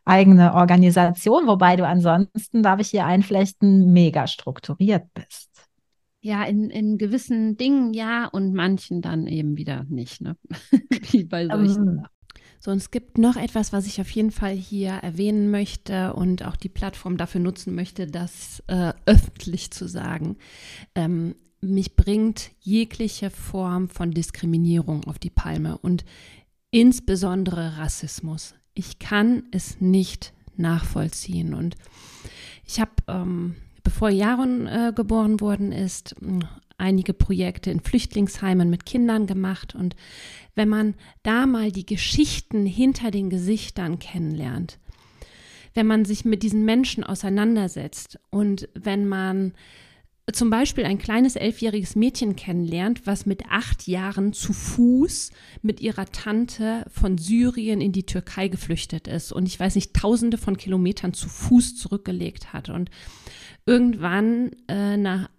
eigene 0.05 0.53
Organisation, 0.53 1.47
wobei 1.47 1.75
du 1.75 1.85
ansonsten, 1.85 2.63
darf 2.63 2.79
ich 2.79 2.89
hier 2.89 3.05
einflechten, 3.05 3.91
mega 3.91 4.27
strukturiert 4.27 5.03
bist. 5.13 5.56
Ja, 6.19 6.43
in, 6.43 6.69
in 6.69 6.97
gewissen 6.97 7.57
Dingen 7.57 7.93
ja 7.93 8.25
und 8.25 8.53
manchen 8.53 9.01
dann 9.01 9.27
eben 9.27 9.55
wieder 9.55 9.85
nicht, 9.89 10.21
ne? 10.21 10.35
Wie 11.11 11.23
bei 11.23 11.47
solchen. 11.47 11.99
Um. 11.99 12.05
So, 12.59 12.71
und 12.71 12.77
es 12.77 12.89
gibt 12.89 13.17
noch 13.17 13.35
etwas, 13.35 13.71
was 13.71 13.85
ich 13.85 14.01
auf 14.01 14.09
jeden 14.09 14.31
Fall 14.31 14.55
hier 14.55 14.89
erwähnen 14.89 15.51
möchte 15.51 16.13
und 16.13 16.43
auch 16.43 16.55
die 16.55 16.69
Plattform 16.69 17.17
dafür 17.17 17.39
nutzen 17.39 17.75
möchte, 17.75 18.07
das 18.07 18.63
äh, 18.67 18.93
öffentlich 19.05 19.71
zu 19.71 19.87
sagen. 19.87 20.37
Ähm, 20.95 21.35
mich 21.61 21.95
bringt 21.95 22.51
jegliche 22.59 23.29
Form 23.29 23.89
von 23.89 24.11
Diskriminierung 24.11 25.03
auf 25.05 25.19
die 25.19 25.29
Palme 25.29 25.77
und 25.77 26.05
insbesondere 26.71 27.77
Rassismus. 27.77 28.55
Ich 28.73 28.99
kann 28.99 29.43
es 29.51 29.81
nicht 29.81 30.33
nachvollziehen 30.55 31.53
und 31.53 31.75
ich 32.65 32.79
habe 32.79 32.91
ähm, 33.07 33.55
bevor 33.87 34.09
Jaron 34.09 34.67
äh, 34.67 34.91
geboren 34.93 35.39
worden 35.39 35.71
ist, 35.71 36.13
einige 36.77 37.13
Projekte 37.13 37.71
in 37.71 37.79
Flüchtlingsheimen 37.79 38.69
mit 38.69 38.85
Kindern 38.85 39.27
gemacht. 39.27 39.75
Und 39.75 39.95
wenn 40.55 40.67
man 40.67 40.95
da 41.23 41.45
mal 41.45 41.71
die 41.71 41.85
Geschichten 41.85 42.65
hinter 42.65 43.11
den 43.11 43.29
Gesichtern 43.29 43.97
kennenlernt, 43.97 44.77
wenn 45.73 45.87
man 45.87 46.03
sich 46.03 46.25
mit 46.25 46.43
diesen 46.43 46.65
Menschen 46.65 47.05
auseinandersetzt 47.05 48.19
und 48.29 48.67
wenn 48.73 49.07
man 49.07 49.53
zum 50.33 50.49
Beispiel 50.49 50.83
ein 50.83 50.97
kleines 50.97 51.37
elfjähriges 51.37 51.95
Mädchen 51.95 52.35
kennenlernt, 52.35 53.07
was 53.07 53.25
mit 53.25 53.43
acht 53.49 53.87
Jahren 53.87 54.33
zu 54.33 54.51
Fuß 54.51 55.31
mit 55.61 55.79
ihrer 55.79 56.07
Tante 56.07 56.83
von 56.91 57.17
Syrien 57.17 57.79
in 57.79 57.93
die 57.93 58.05
Türkei 58.05 58.49
geflüchtet 58.49 59.07
ist 59.07 59.31
und 59.31 59.45
ich 59.45 59.57
weiß 59.57 59.75
nicht, 59.75 59.93
tausende 59.93 60.37
von 60.37 60.57
Kilometern 60.57 61.13
zu 61.13 61.29
Fuß 61.29 61.77
zurückgelegt 61.77 62.51
hat 62.51 62.67
und 62.67 62.89
irgendwann 63.67 64.51
äh, 64.67 64.97
nach, 64.97 65.29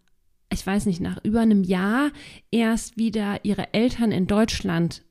ich 0.52 0.64
weiß 0.64 0.86
nicht, 0.86 1.00
nach 1.00 1.18
über 1.24 1.40
einem 1.40 1.64
Jahr 1.64 2.12
erst 2.52 2.96
wieder 2.96 3.44
ihre 3.44 3.74
Eltern 3.74 4.12
in 4.12 4.28
Deutschland 4.28 5.02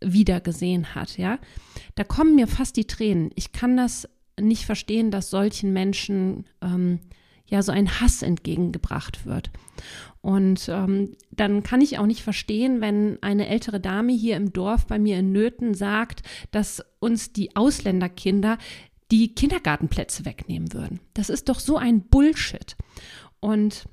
wieder 0.00 0.40
gesehen 0.40 0.94
hat, 0.94 1.18
ja. 1.18 1.38
Da 1.94 2.04
kommen 2.04 2.34
mir 2.34 2.46
fast 2.46 2.76
die 2.76 2.86
Tränen. 2.86 3.30
Ich 3.34 3.52
kann 3.52 3.76
das 3.76 4.08
nicht 4.40 4.64
verstehen, 4.64 5.10
dass 5.10 5.30
solchen 5.30 5.72
Menschen 5.72 6.46
ähm, 6.62 7.00
ja 7.46 7.62
so 7.62 7.72
ein 7.72 8.00
Hass 8.00 8.22
entgegengebracht 8.22 9.26
wird. 9.26 9.50
Und 10.20 10.68
ähm, 10.68 11.16
dann 11.30 11.62
kann 11.62 11.80
ich 11.80 11.98
auch 11.98 12.06
nicht 12.06 12.22
verstehen, 12.22 12.80
wenn 12.80 13.22
eine 13.22 13.46
ältere 13.48 13.80
Dame 13.80 14.12
hier 14.12 14.36
im 14.36 14.52
Dorf 14.52 14.86
bei 14.86 14.98
mir 14.98 15.18
in 15.18 15.32
Nöten 15.32 15.74
sagt, 15.74 16.22
dass 16.50 16.82
uns 16.98 17.32
die 17.32 17.54
Ausländerkinder 17.56 18.58
die 19.10 19.34
Kindergartenplätze 19.34 20.24
wegnehmen 20.24 20.72
würden. 20.72 21.00
Das 21.14 21.28
ist 21.28 21.48
doch 21.48 21.60
so 21.60 21.76
ein 21.76 22.02
Bullshit. 22.02 22.76
Und 23.40 23.86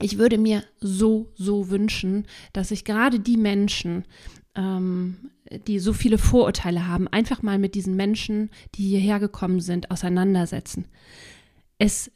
ich 0.00 0.18
würde 0.18 0.38
mir 0.38 0.64
so, 0.80 1.32
so 1.34 1.70
wünschen, 1.70 2.26
dass 2.52 2.68
sich 2.68 2.84
gerade 2.84 3.20
die 3.20 3.36
Menschen, 3.36 4.04
ähm, 4.54 5.30
die 5.66 5.78
so 5.78 5.92
viele 5.92 6.18
Vorurteile 6.18 6.86
haben, 6.86 7.08
einfach 7.08 7.42
mal 7.42 7.58
mit 7.58 7.74
diesen 7.74 7.96
Menschen, 7.96 8.50
die 8.74 8.88
hierher 8.88 9.20
gekommen 9.20 9.60
sind, 9.60 9.90
auseinandersetzen. 9.90 10.86
Es 11.78 12.10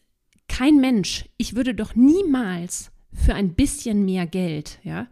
kein 0.48 0.76
Mensch, 0.80 1.26
ich 1.36 1.54
würde 1.54 1.74
doch 1.74 1.94
niemals 1.94 2.90
für 3.12 3.34
ein 3.34 3.54
bisschen 3.54 4.04
mehr 4.04 4.26
Geld, 4.26 4.80
ja, 4.82 5.06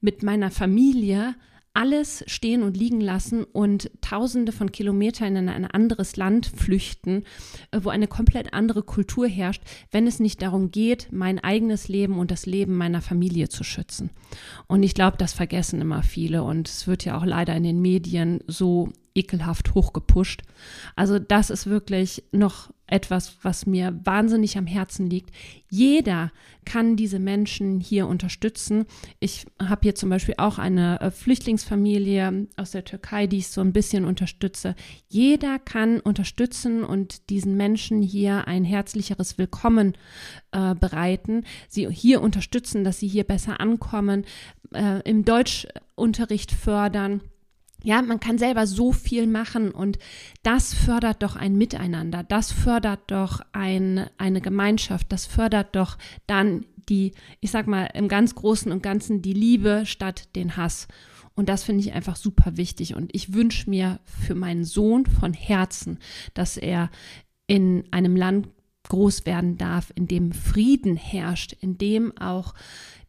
mit 0.00 0.22
meiner 0.22 0.50
Familie 0.50 1.34
alles 1.74 2.24
stehen 2.28 2.62
und 2.62 2.76
liegen 2.76 3.00
lassen 3.00 3.44
und 3.44 3.90
tausende 4.00 4.52
von 4.52 4.70
Kilometern 4.72 5.36
in 5.36 5.48
ein 5.48 5.64
anderes 5.66 6.16
Land 6.16 6.46
flüchten, 6.46 7.24
äh, 7.72 7.80
wo 7.82 7.90
eine 7.90 8.06
komplett 8.06 8.54
andere 8.54 8.82
Kultur 8.82 9.26
herrscht, 9.26 9.62
wenn 9.90 10.06
es 10.06 10.20
nicht 10.20 10.40
darum 10.40 10.70
geht, 10.70 11.08
mein 11.10 11.40
eigenes 11.40 11.88
Leben 11.88 12.18
und 12.18 12.30
das 12.30 12.46
Leben 12.46 12.76
meiner 12.76 13.02
Familie 13.02 13.48
zu 13.48 13.64
schützen. 13.64 14.10
Und 14.68 14.84
ich 14.84 14.94
glaube, 14.94 15.16
das 15.18 15.32
vergessen 15.32 15.80
immer 15.80 16.02
viele 16.04 16.44
und 16.44 16.68
es 16.68 16.86
wird 16.86 17.04
ja 17.04 17.18
auch 17.18 17.24
leider 17.24 17.54
in 17.56 17.64
den 17.64 17.82
Medien 17.82 18.40
so 18.46 18.90
ekelhaft 19.14 19.74
hochgepusht. 19.74 20.42
Also 20.96 21.18
das 21.18 21.50
ist 21.50 21.66
wirklich 21.66 22.24
noch 22.32 22.70
etwas, 22.94 23.38
was 23.42 23.66
mir 23.66 23.98
wahnsinnig 24.04 24.56
am 24.56 24.68
Herzen 24.68 25.10
liegt. 25.10 25.34
Jeder 25.68 26.30
kann 26.64 26.94
diese 26.94 27.18
Menschen 27.18 27.80
hier 27.80 28.06
unterstützen. 28.06 28.86
Ich 29.18 29.46
habe 29.60 29.80
hier 29.82 29.96
zum 29.96 30.10
Beispiel 30.10 30.36
auch 30.38 30.58
eine 30.58 31.00
äh, 31.00 31.10
Flüchtlingsfamilie 31.10 32.46
aus 32.56 32.70
der 32.70 32.84
Türkei, 32.84 33.26
die 33.26 33.38
ich 33.38 33.48
so 33.48 33.60
ein 33.60 33.72
bisschen 33.72 34.04
unterstütze. 34.04 34.76
Jeder 35.08 35.58
kann 35.58 35.98
unterstützen 35.98 36.84
und 36.84 37.30
diesen 37.30 37.56
Menschen 37.56 38.00
hier 38.00 38.46
ein 38.46 38.62
herzlicheres 38.62 39.38
Willkommen 39.38 39.94
äh, 40.52 40.76
bereiten, 40.76 41.42
sie 41.68 41.88
hier 41.88 42.22
unterstützen, 42.22 42.84
dass 42.84 43.00
sie 43.00 43.08
hier 43.08 43.24
besser 43.24 43.60
ankommen, 43.60 44.24
äh, 44.72 45.00
im 45.02 45.24
Deutschunterricht 45.24 46.52
fördern 46.52 47.22
ja, 47.84 48.02
man 48.02 48.18
kann 48.18 48.38
selber 48.38 48.66
so 48.66 48.92
viel 48.92 49.26
machen 49.26 49.70
und 49.70 49.98
das 50.42 50.74
fördert 50.74 51.22
doch 51.22 51.36
ein 51.36 51.56
Miteinander, 51.56 52.24
das 52.24 52.50
fördert 52.50 53.02
doch 53.08 53.40
ein, 53.52 54.08
eine 54.16 54.40
Gemeinschaft, 54.40 55.12
das 55.12 55.26
fördert 55.26 55.76
doch 55.76 55.98
dann 56.26 56.64
die, 56.88 57.12
ich 57.40 57.50
sag 57.50 57.66
mal, 57.66 57.84
im 57.94 58.08
ganz 58.08 58.34
Großen 58.34 58.72
und 58.72 58.82
Ganzen 58.82 59.22
die 59.22 59.32
Liebe 59.34 59.84
statt 59.84 60.34
den 60.34 60.56
Hass. 60.56 60.88
Und 61.34 61.48
das 61.48 61.64
finde 61.64 61.80
ich 61.80 61.92
einfach 61.92 62.16
super 62.16 62.56
wichtig. 62.56 62.94
Und 62.94 63.14
ich 63.14 63.34
wünsche 63.34 63.68
mir 63.68 64.00
für 64.04 64.34
meinen 64.34 64.64
Sohn 64.64 65.06
von 65.06 65.32
Herzen, 65.32 65.98
dass 66.32 66.56
er 66.56 66.90
in 67.46 67.84
einem 67.90 68.16
Land 68.16 68.48
groß 68.88 69.26
werden 69.26 69.56
darf, 69.56 69.92
in 69.94 70.06
dem 70.06 70.32
Frieden 70.32 70.96
herrscht, 70.96 71.54
in 71.60 71.78
dem 71.78 72.16
auch 72.18 72.54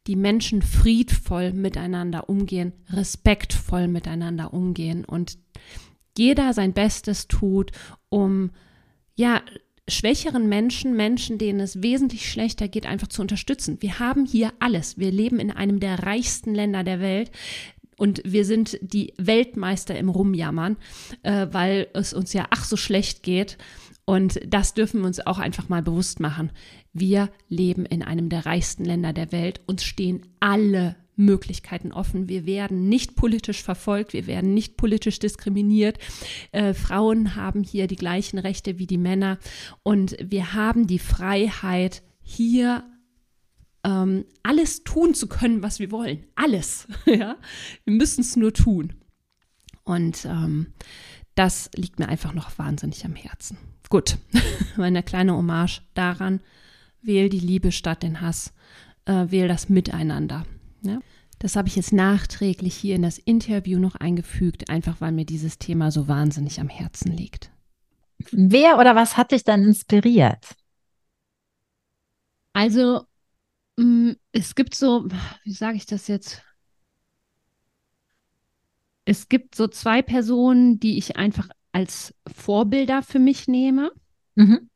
die 0.08 0.16
Menschen 0.16 0.62
friedvoll 0.62 1.52
miteinander 1.54 2.30
umgehen, 2.30 2.74
respektvoll 2.90 3.88
miteinander 3.88 4.54
umgehen 4.54 5.06
und 5.06 5.38
jeder 6.18 6.54
sein 6.54 6.74
Bestes 6.74 7.28
tut, 7.28 7.72
um 8.10 8.52
ja 9.16 9.42
schwächeren 9.88 10.50
Menschen, 10.50 10.96
Menschen, 10.96 11.38
denen 11.38 11.60
es 11.60 11.84
wesentlich 11.84 12.30
schlechter 12.30 12.68
geht, 12.68 12.86
einfach 12.86 13.08
zu 13.08 13.22
unterstützen. 13.22 13.78
Wir 13.82 14.00
haben 14.00 14.26
hier 14.26 14.52
alles. 14.60 14.98
Wir 14.98 15.12
leben 15.12 15.40
in 15.40 15.52
einem 15.52 15.80
der 15.80 16.00
reichsten 16.00 16.56
Länder 16.56 16.84
der 16.84 17.00
Welt. 17.00 17.32
Und 17.98 18.22
wir 18.26 18.46
sind 18.46 18.78
die 18.82 19.14
Weltmeister 19.18 19.98
im 19.98 20.10
Rumjammern, 20.10 20.78
äh, 21.24 21.48
weil 21.52 21.88
es 21.94 22.14
uns 22.14 22.34
ja 22.34 22.48
ach 22.50 22.66
so 22.66 22.78
schlecht 22.78 23.24
geht. 23.24 23.58
Und 24.06 24.40
das 24.48 24.76
dürfen 24.76 25.02
wir 25.02 25.08
uns 25.08 25.26
auch 25.26 25.40
einfach 25.40 25.68
mal 25.68 25.82
bewusst 25.82 26.20
machen. 26.20 26.52
Wir 26.94 27.30
leben 27.50 27.86
in 27.86 28.04
einem 28.04 28.30
der 28.30 28.46
reichsten 28.46 28.86
Länder 28.86 29.14
der 29.14 29.32
Welt. 29.32 29.62
Uns 29.66 29.84
stehen 29.84 30.22
alle 30.40 30.96
Möglichkeiten 31.16 31.92
offen. 31.92 32.30
Wir 32.30 32.46
werden 32.46 32.88
nicht 32.90 33.16
politisch 33.16 33.64
verfolgt, 33.64 34.14
wir 34.14 34.28
werden 34.28 34.54
nicht 34.54 34.78
politisch 34.78 35.20
diskriminiert. 35.20 35.98
Äh, 36.52 36.74
Frauen 36.74 37.36
haben 37.36 37.64
hier 37.64 37.88
die 37.88 37.96
gleichen 37.96 38.38
Rechte 38.38 38.80
wie 38.80 38.88
die 38.88 38.98
Männer 38.98 39.40
und 39.84 40.18
wir 40.22 40.54
haben 40.54 40.88
die 40.88 41.00
Freiheit, 41.00 42.04
hier 42.22 42.84
ähm, 43.84 44.26
alles 44.44 44.84
tun 44.84 45.14
zu 45.14 45.28
können, 45.28 45.62
was 45.62 45.80
wir 45.80 45.92
wollen. 45.92 46.26
Alles. 46.36 46.88
ja? 47.06 47.38
Wir 47.84 47.94
müssen 47.94 48.22
es 48.22 48.36
nur 48.36 48.54
tun. 48.54 48.94
Und 49.84 50.26
ähm, 50.26 50.74
das 51.36 51.70
liegt 51.76 52.00
mir 52.00 52.10
einfach 52.10 52.34
noch 52.34 52.58
wahnsinnig 52.58 53.06
am 53.06 53.16
Herzen. 53.16 53.58
Gut, 53.96 54.18
meine 54.76 55.04
kleine 55.04 55.38
Hommage 55.38 55.82
daran, 55.94 56.42
wähl 57.02 57.30
die 57.30 57.40
Liebe 57.40 57.72
statt 57.72 58.04
den 58.04 58.20
Hass, 58.20 58.52
äh, 59.06 59.28
wähl 59.30 59.48
das 59.48 59.70
Miteinander. 59.70 60.46
Ja? 60.82 61.00
Das 61.40 61.56
habe 61.56 61.70
ich 61.70 61.78
jetzt 61.78 61.94
nachträglich 61.94 62.76
hier 62.76 62.98
in 62.98 63.04
das 63.04 63.18
Interview 63.20 63.80
noch 63.80 63.96
eingefügt, 63.96 64.70
einfach 64.70 65.00
weil 65.00 65.14
mir 65.14 65.24
dieses 65.24 65.60
Thema 65.60 65.92
so 65.92 66.10
wahnsinnig 66.10 66.60
am 66.60 66.68
Herzen 66.68 67.14
liegt. 67.14 67.52
Wer 68.32 68.80
oder 68.80 68.98
was 68.98 69.16
hat 69.16 69.32
dich 69.32 69.46
dann 69.46 69.64
inspiriert? 69.64 70.46
Also, 72.52 73.06
mm, 73.78 74.12
es 74.34 74.56
gibt 74.56 74.76
so, 74.76 75.08
wie 75.46 75.54
sage 75.54 75.78
ich 75.78 75.86
das 75.86 76.10
jetzt? 76.10 76.44
Es 79.06 79.30
gibt 79.30 79.56
so 79.56 79.70
zwei 79.70 80.02
Personen, 80.02 80.82
die 80.82 80.98
ich 80.98 81.16
einfach 81.16 81.48
als 81.76 82.16
Vorbilder 82.26 83.02
für 83.04 83.20
mich 83.20 83.50
nehme. 83.50 83.92
Mhm. 84.36 84.70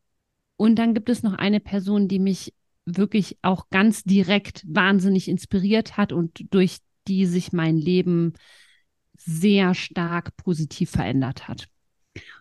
Und 0.57 0.75
dann 0.75 0.93
gibt 0.93 1.07
es 1.07 1.23
noch 1.23 1.31
eine 1.31 1.62
Person, 1.62 2.09
die 2.09 2.19
mich 2.19 2.53
wirklich 2.83 3.38
auch 3.41 3.69
ganz 3.69 4.03
direkt 4.03 4.65
wahnsinnig 4.67 5.29
inspiriert 5.29 5.95
hat 5.95 6.12
und 6.12 6.53
durch 6.53 6.79
die 7.07 7.25
sich 7.25 7.53
mein 7.53 7.77
Leben 7.77 8.33
sehr 9.15 9.75
stark 9.75 10.35
positiv 10.35 10.89
verändert 10.89 11.47
hat. 11.47 11.69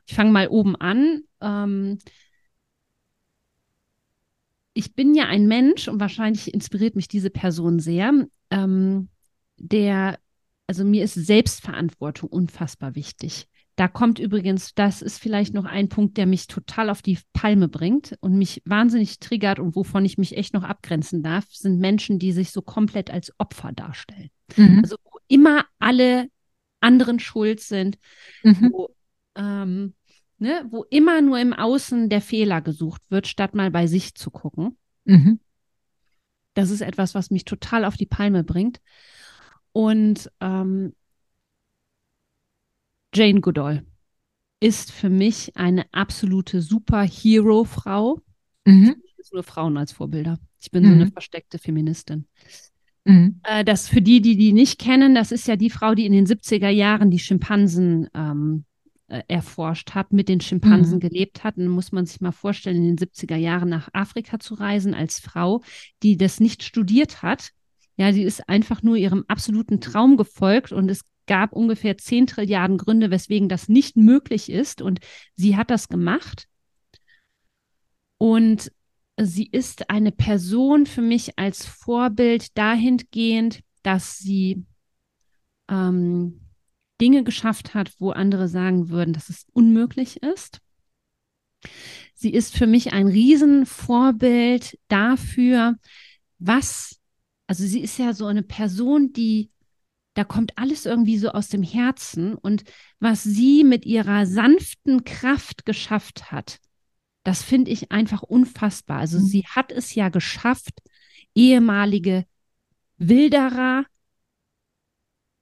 Ich 0.07 0.17
fange 0.17 0.33
mal 0.33 0.49
oben 0.49 0.75
an. 0.75 1.23
Ähm, 1.41 1.99
ich 4.73 4.93
bin 4.97 5.15
ja 5.15 5.27
ein 5.27 5.47
Mensch 5.47 5.87
und 5.87 6.01
wahrscheinlich 6.01 6.53
inspiriert 6.53 6.97
mich 6.97 7.07
diese 7.07 7.31
Person 7.31 7.79
sehr, 7.79 8.27
ähm, 8.51 9.09
der, 9.57 10.19
also 10.67 10.85
mir 10.85 11.05
ist 11.05 11.15
Selbstverantwortung 11.15 12.29
unfassbar 12.29 12.97
wichtig. 12.97 13.47
Da 13.79 13.87
kommt 13.87 14.19
übrigens, 14.19 14.75
das 14.75 15.03
ist 15.03 15.21
vielleicht 15.21 15.55
noch 15.55 15.65
ein 15.65 15.89
Punkt, 15.89 16.17
der 16.17 16.27
mich 16.27 16.49
total 16.49 16.91
auf 16.91 17.01
die 17.01 17.17
Palme 17.33 17.69
bringt 17.69 18.17
und 18.19 18.37
mich 18.37 18.61
wahnsinnig 18.65 19.21
triggert 19.21 19.61
und 19.61 19.77
wovon 19.77 20.05
ich 20.05 20.19
mich 20.19 20.37
echt 20.37 20.53
noch 20.53 20.65
abgrenzen 20.65 21.23
darf, 21.23 21.45
sind 21.53 21.79
Menschen, 21.79 22.19
die 22.19 22.33
sich 22.33 22.51
so 22.51 22.61
komplett 22.61 23.09
als 23.09 23.33
Opfer 23.39 23.71
darstellen. 23.71 24.31
Mhm. 24.57 24.81
Also 24.83 24.97
wo 25.05 25.21
immer 25.29 25.65
alle 25.79 26.27
anderen 26.81 27.21
schuld 27.21 27.61
sind, 27.61 27.99
mhm. 28.43 28.71
wo, 28.73 28.89
ähm, 29.37 29.95
ne, 30.39 30.67
wo 30.71 30.83
immer 30.91 31.21
nur 31.21 31.39
im 31.39 31.53
Außen 31.53 32.09
der 32.09 32.21
Fehler 32.21 32.61
gesucht 32.61 33.03
wird, 33.11 33.29
statt 33.29 33.55
mal 33.55 33.71
bei 33.71 33.87
sich 33.87 34.17
zu 34.17 34.33
gucken. 34.33 34.77
Mhm. 35.05 35.39
Das 36.55 36.71
ist 36.71 36.81
etwas, 36.81 37.15
was 37.15 37.31
mich 37.31 37.45
total 37.45 37.85
auf 37.85 37.97
die 37.97 38.07
Palme 38.07 38.43
bringt. 38.43 38.81
Und 39.71 40.33
ähm, 40.41 40.97
Jane 43.15 43.41
Goodall 43.41 43.85
ist 44.61 44.93
für 44.93 45.09
mich 45.09 45.57
eine 45.57 45.87
absolute 45.93 46.63
Superhero-Frau. 46.63 48.21
Mhm. 48.65 48.97
Ich 49.19 49.33
nur 49.33 49.43
Frauen 49.43 49.77
als 49.77 49.93
Vorbilder. 49.93 50.39
Ich 50.61 50.71
bin 50.71 50.83
mhm. 50.83 50.89
so 50.89 50.95
eine 50.95 51.05
mhm. 51.07 51.13
versteckte 51.13 51.59
Feministin. 51.59 52.27
Mhm. 53.05 53.41
Äh, 53.45 53.65
das 53.65 53.89
für 53.89 54.03
die, 54.03 54.21
die 54.21 54.37
die 54.37 54.53
nicht 54.53 54.79
kennen, 54.79 55.15
das 55.15 55.33
ist 55.33 55.47
ja 55.47 55.57
die 55.57 55.71
Frau, 55.71 55.95
die 55.95 56.07
in 56.07 56.13
den 56.13 56.27
70er 56.27 56.69
Jahren 56.69 57.11
die 57.11 57.19
Schimpansen 57.19 58.09
ähm, 58.15 58.65
äh, 59.09 59.23
erforscht 59.29 59.95
hat, 59.95 60.13
mit 60.13 60.29
den 60.29 60.41
Schimpansen 60.41 60.97
Mhm. 60.97 61.01
gelebt 61.01 61.45
hat. 61.45 61.57
Und 61.57 61.65
dann 61.65 61.73
muss 61.73 61.93
man 61.93 62.07
sich 62.07 62.21
mal 62.21 62.33
vorstellen, 62.33 62.77
in 62.77 62.97
den 62.97 62.99
70er 62.99 63.37
Jahren 63.37 63.69
nach 63.69 63.89
Afrika 63.93 64.39
zu 64.39 64.55
reisen 64.55 64.95
als 64.95 65.21
Frau, 65.21 65.63
die 66.03 66.17
das 66.17 66.41
nicht 66.41 66.63
studiert 66.63 67.23
hat. 67.23 67.51
Ja, 67.97 68.13
sie 68.13 68.23
ist 68.23 68.49
einfach 68.49 68.83
nur 68.83 68.97
ihrem 68.97 69.25
absoluten 69.29 69.81
Traum 69.81 70.17
gefolgt 70.17 70.73
und 70.73 70.89
es 70.91 71.03
gab 71.29 71.53
ungefähr 71.53 71.97
10 71.97 72.27
Trilliarden 72.27 72.79
Gründe, 72.79 73.13
weswegen 73.13 73.49
das 73.49 73.69
nicht 73.69 73.97
möglich 73.97 74.51
ist. 74.51 74.83
Und 74.83 74.99
sie 75.37 75.57
hat 75.57 75.71
das 75.71 75.89
gemacht. 75.89 76.49
Und 78.19 78.73
sie 79.17 79.47
ist 79.47 79.91
eine 79.91 80.11
Person 80.11 80.87
für 80.87 81.03
mich 81.03 81.39
als 81.39 81.65
Vorbild 81.65 82.59
dahingehend, 82.59 83.61
dass 83.85 84.19
sie 84.19 84.65
ähm, 85.69 86.41
Dinge 87.01 87.23
geschafft 87.23 87.75
hat, 87.75 87.93
wo 87.99 88.11
andere 88.11 88.49
sagen 88.49 88.89
würden, 88.89 89.13
dass 89.13 89.29
es 89.29 89.47
unmöglich 89.53 90.23
ist. 90.23 90.61
Sie 92.15 92.33
ist 92.33 92.57
für 92.57 92.67
mich 92.67 92.93
ein 92.93 93.07
Riesenvorbild 93.07 94.79
dafür, 94.89 95.77
was, 96.39 97.01
also 97.47 97.65
sie 97.65 97.81
ist 97.81 97.99
ja 97.99 98.13
so 98.15 98.27
eine 98.27 98.43
Person, 98.43 99.13
die, 99.13 99.51
da 100.19 100.25
kommt 100.25 100.59
alles 100.59 100.85
irgendwie 100.85 101.17
so 101.17 101.29
aus 101.29 101.49
dem 101.49 101.63
Herzen 101.63 102.35
und 102.35 102.65
was 102.99 103.23
sie 103.23 103.63
mit 103.63 103.87
ihrer 103.87 104.27
sanften 104.27 105.05
Kraft 105.05 105.65
geschafft 105.65 106.33
hat, 106.33 106.59
das 107.23 107.45
finde 107.45 107.71
ich 107.71 107.93
einfach 107.93 108.25
unfassbar. 108.25 108.99
Also 108.99 109.21
Mhm. 109.21 109.23
sie 109.23 109.45
hat 109.47 109.71
es 109.71 109.95
ja 109.95 110.09
geschafft, 110.09 110.81
ehemalige 111.37 112.25
Wilderer 112.97 113.85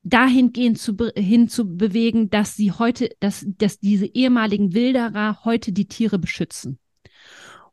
dahingehend 0.03 0.79
zu 0.79 0.95
hin 1.17 1.49
zu 1.49 1.79
bewegen, 1.79 2.29
dass 2.29 2.55
sie 2.55 2.71
heute, 2.71 3.09
dass, 3.19 3.47
dass 3.47 3.79
diese 3.79 4.05
ehemaligen 4.05 4.75
Wilderer 4.75 5.43
heute 5.47 5.73
die 5.73 5.89
Tiere 5.89 6.19
beschützen. 6.19 6.79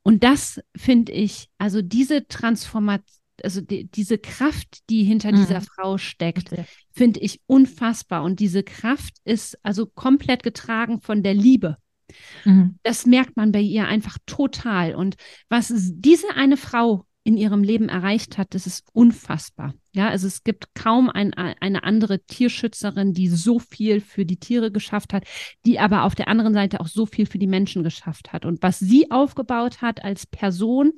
Und 0.03 0.23
das 0.23 0.61
finde 0.73 1.11
ich, 1.11 1.49
also 1.57 1.81
diese 1.81 2.29
Transformation, 2.29 3.22
also 3.43 3.61
die, 3.61 3.85
diese 3.85 4.17
Kraft, 4.17 4.87
die 4.89 5.03
hinter 5.03 5.31
Mhm. 5.31 5.37
dieser 5.37 5.61
Frau 5.61 5.97
steckt, 5.97 6.49
finde 6.91 7.19
ich 7.19 7.41
unfassbar. 7.47 8.23
Und 8.23 8.39
diese 8.39 8.63
Kraft 8.63 9.15
ist 9.23 9.57
also 9.63 9.85
komplett 9.85 10.43
getragen 10.43 11.01
von 11.01 11.23
der 11.23 11.33
Liebe. 11.33 11.77
Mhm. 12.45 12.77
Das 12.83 13.05
merkt 13.05 13.37
man 13.37 13.51
bei 13.51 13.61
ihr 13.61 13.87
einfach 13.87 14.17
total. 14.25 14.95
Und 14.95 15.15
was 15.49 15.73
diese 15.75 16.35
eine 16.35 16.57
Frau 16.57 17.05
in 17.25 17.37
ihrem 17.37 17.63
Leben 17.63 17.87
erreicht 17.87 18.37
hat, 18.37 18.53
das 18.53 18.67
ist 18.67 18.85
unfassbar. 18.91 19.73
Ja, 19.93 20.09
also 20.09 20.27
es 20.27 20.43
gibt 20.43 20.75
kaum 20.75 21.09
ein, 21.09 21.33
eine 21.33 21.83
andere 21.83 22.19
Tierschützerin, 22.19 23.13
die 23.13 23.29
so 23.29 23.59
viel 23.59 24.01
für 24.01 24.25
die 24.25 24.37
Tiere 24.37 24.71
geschafft 24.71 25.13
hat, 25.13 25.25
die 25.65 25.79
aber 25.79 26.03
auf 26.03 26.15
der 26.15 26.27
anderen 26.27 26.53
Seite 26.53 26.81
auch 26.81 26.87
so 26.87 27.05
viel 27.05 27.25
für 27.25 27.39
die 27.39 27.47
Menschen 27.47 27.83
geschafft 27.83 28.33
hat. 28.33 28.45
Und 28.45 28.61
was 28.61 28.77
sie 28.79 29.09
aufgebaut 29.09 29.81
hat 29.81 30.03
als 30.03 30.27
Person, 30.27 30.91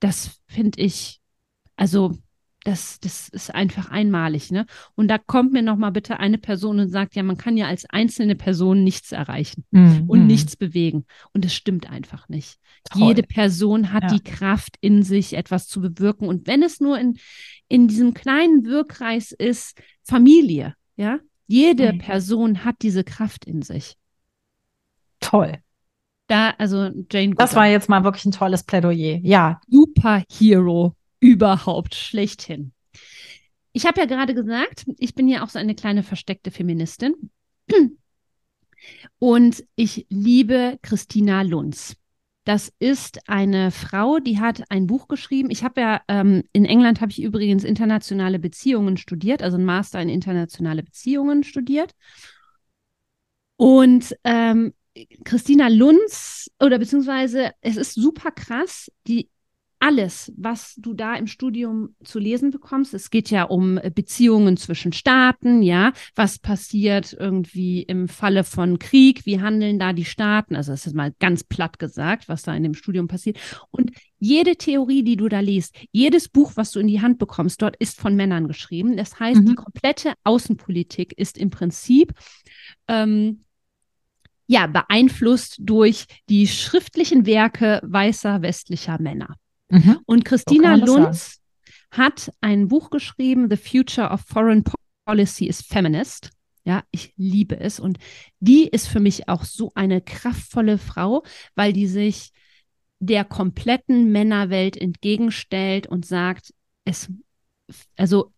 das 0.00 0.40
finde 0.46 0.80
ich, 0.80 1.20
also 1.76 2.16
das, 2.64 2.98
das 2.98 3.28
ist 3.28 3.54
einfach 3.54 3.90
einmalig, 3.92 4.50
ne? 4.50 4.66
Und 4.96 5.06
da 5.06 5.18
kommt 5.18 5.52
mir 5.52 5.62
noch 5.62 5.76
mal 5.76 5.90
bitte 5.90 6.18
eine 6.18 6.36
Person 6.36 6.80
und 6.80 6.88
sagt, 6.88 7.14
ja, 7.14 7.22
man 7.22 7.36
kann 7.36 7.56
ja 7.56 7.66
als 7.68 7.84
einzelne 7.88 8.34
Person 8.34 8.82
nichts 8.82 9.12
erreichen 9.12 9.64
Mhm. 9.70 10.04
und 10.08 10.26
nichts 10.26 10.56
bewegen. 10.56 11.04
Und 11.32 11.44
es 11.44 11.54
stimmt 11.54 11.88
einfach 11.88 12.28
nicht. 12.28 12.56
Toll. 12.90 13.02
Jede 13.08 13.22
Person 13.22 13.92
hat 13.92 14.02
Ja. 14.04 14.08
die 14.18 14.22
Kraft 14.24 14.76
in 14.80 15.04
sich, 15.04 15.34
etwas 15.34 15.68
zu 15.68 15.80
bewirken. 15.80 16.26
Und 16.26 16.48
wenn 16.48 16.64
es 16.64 16.80
nur 16.80 16.98
in, 16.98 17.18
in 17.68 17.86
diesem 17.86 18.14
kleinen 18.14 18.64
Wirkkreis 18.64 19.30
ist, 19.30 19.80
Familie, 20.02 20.74
ja, 20.96 21.20
jede 21.46 21.92
Mhm. 21.92 21.98
Person 21.98 22.64
hat 22.64 22.76
diese 22.82 23.04
Kraft 23.04 23.44
in 23.44 23.62
sich. 23.62 23.94
Toll. 25.20 25.58
Da, 26.26 26.50
also 26.58 26.90
Jane 27.12 27.34
Das 27.36 27.50
Goodall, 27.50 27.54
war 27.54 27.66
jetzt 27.70 27.88
mal 27.88 28.02
wirklich 28.02 28.24
ein 28.24 28.32
tolles 28.32 28.64
Plädoyer. 28.64 29.20
Ja. 29.22 29.60
Superhero 29.68 30.96
überhaupt 31.26 31.94
schlechthin. 31.94 32.72
Ich 33.72 33.84
habe 33.84 34.00
ja 34.00 34.06
gerade 34.06 34.34
gesagt, 34.34 34.86
ich 34.98 35.14
bin 35.14 35.28
ja 35.28 35.44
auch 35.44 35.48
so 35.48 35.58
eine 35.58 35.74
kleine 35.74 36.02
versteckte 36.02 36.50
Feministin. 36.50 37.30
Und 39.18 39.64
ich 39.74 40.06
liebe 40.08 40.78
Christina 40.82 41.42
Lunz. 41.42 41.96
Das 42.44 42.72
ist 42.78 43.28
eine 43.28 43.72
Frau, 43.72 44.20
die 44.20 44.38
hat 44.38 44.70
ein 44.70 44.86
Buch 44.86 45.08
geschrieben. 45.08 45.50
Ich 45.50 45.64
habe 45.64 45.80
ja 45.80 46.00
ähm, 46.06 46.44
in 46.52 46.64
England 46.64 47.00
habe 47.00 47.10
ich 47.10 47.20
übrigens 47.20 47.64
internationale 47.64 48.38
Beziehungen 48.38 48.96
studiert, 48.96 49.42
also 49.42 49.56
ein 49.56 49.64
Master 49.64 50.00
in 50.00 50.08
internationale 50.08 50.84
Beziehungen 50.84 51.42
studiert. 51.42 51.92
Und 53.56 54.14
ähm, 54.22 54.74
Christina 55.24 55.66
Lunz 55.68 56.48
oder 56.60 56.78
beziehungsweise 56.78 57.50
es 57.62 57.76
ist 57.76 57.94
super 57.94 58.30
krass, 58.30 58.92
die 59.08 59.28
alles, 59.78 60.32
was 60.36 60.74
du 60.76 60.94
da 60.94 61.14
im 61.14 61.26
Studium 61.26 61.94
zu 62.02 62.18
lesen 62.18 62.50
bekommst, 62.50 62.94
es 62.94 63.10
geht 63.10 63.30
ja 63.30 63.44
um 63.44 63.78
Beziehungen 63.94 64.56
zwischen 64.56 64.92
Staaten, 64.92 65.62
ja, 65.62 65.92
was 66.14 66.38
passiert 66.38 67.14
irgendwie 67.18 67.82
im 67.82 68.08
Falle 68.08 68.42
von 68.42 68.78
Krieg, 68.78 69.26
wie 69.26 69.40
handeln 69.40 69.78
da 69.78 69.92
die 69.92 70.04
Staaten, 70.04 70.56
also 70.56 70.72
das 70.72 70.86
ist 70.86 70.94
mal 70.94 71.12
ganz 71.20 71.44
platt 71.44 71.78
gesagt, 71.78 72.28
was 72.28 72.42
da 72.42 72.54
in 72.54 72.62
dem 72.62 72.74
Studium 72.74 73.06
passiert. 73.06 73.38
Und 73.70 73.90
jede 74.18 74.56
Theorie, 74.56 75.02
die 75.02 75.16
du 75.16 75.28
da 75.28 75.40
liest, 75.40 75.76
jedes 75.92 76.28
Buch, 76.28 76.52
was 76.56 76.72
du 76.72 76.80
in 76.80 76.86
die 76.88 77.02
Hand 77.02 77.18
bekommst, 77.18 77.60
dort 77.60 77.76
ist 77.76 78.00
von 78.00 78.16
Männern 78.16 78.48
geschrieben. 78.48 78.96
Das 78.96 79.20
heißt, 79.20 79.42
Mhm. 79.42 79.46
die 79.46 79.54
komplette 79.54 80.14
Außenpolitik 80.24 81.12
ist 81.18 81.36
im 81.36 81.50
Prinzip 81.50 82.12
ähm, 82.88 83.44
ja, 84.46 84.66
beeinflusst 84.68 85.56
durch 85.60 86.06
die 86.28 86.46
schriftlichen 86.46 87.26
Werke 87.26 87.80
weißer 87.82 88.42
westlicher 88.42 89.00
Männer. 89.00 89.36
Mhm. 89.68 89.98
Und 90.06 90.24
Christina 90.24 90.76
das 90.76 90.88
Lunz 90.88 91.40
hat 91.90 92.32
ein 92.40 92.68
Buch 92.68 92.90
geschrieben, 92.90 93.48
The 93.50 93.56
Future 93.56 94.10
of 94.10 94.20
Foreign 94.20 94.64
Policy 95.04 95.46
is 95.46 95.62
Feminist. 95.62 96.30
Ja, 96.64 96.82
ich 96.90 97.12
liebe 97.16 97.58
es. 97.60 97.78
Und 97.78 97.98
die 98.40 98.66
ist 98.66 98.88
für 98.88 99.00
mich 99.00 99.28
auch 99.28 99.44
so 99.44 99.70
eine 99.74 100.00
kraftvolle 100.00 100.78
Frau, 100.78 101.22
weil 101.54 101.72
die 101.72 101.86
sich 101.86 102.32
der 102.98 103.24
kompletten 103.24 104.10
Männerwelt 104.10 104.76
entgegenstellt 104.76 105.86
und 105.86 106.04
sagt, 106.04 106.52
es, 106.84 107.10
also 107.96 108.32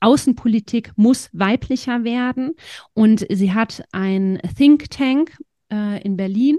Außenpolitik 0.00 0.92
muss 0.96 1.28
weiblicher 1.32 2.02
werden. 2.04 2.54
Und 2.94 3.26
sie 3.30 3.52
hat 3.52 3.84
ein 3.92 4.40
Think 4.56 4.90
Tank 4.90 5.38
äh, 5.70 6.02
in 6.02 6.16
Berlin 6.16 6.56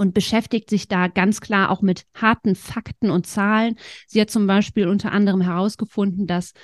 und 0.00 0.14
beschäftigt 0.14 0.70
sich 0.70 0.88
da 0.88 1.08
ganz 1.08 1.42
klar 1.42 1.70
auch 1.70 1.82
mit 1.82 2.06
harten 2.14 2.54
Fakten 2.54 3.10
und 3.10 3.26
Zahlen. 3.26 3.76
Sie 4.06 4.18
hat 4.18 4.30
zum 4.30 4.46
Beispiel 4.46 4.88
unter 4.88 5.12
anderem 5.12 5.42
herausgefunden, 5.42 6.26
dass 6.26 6.54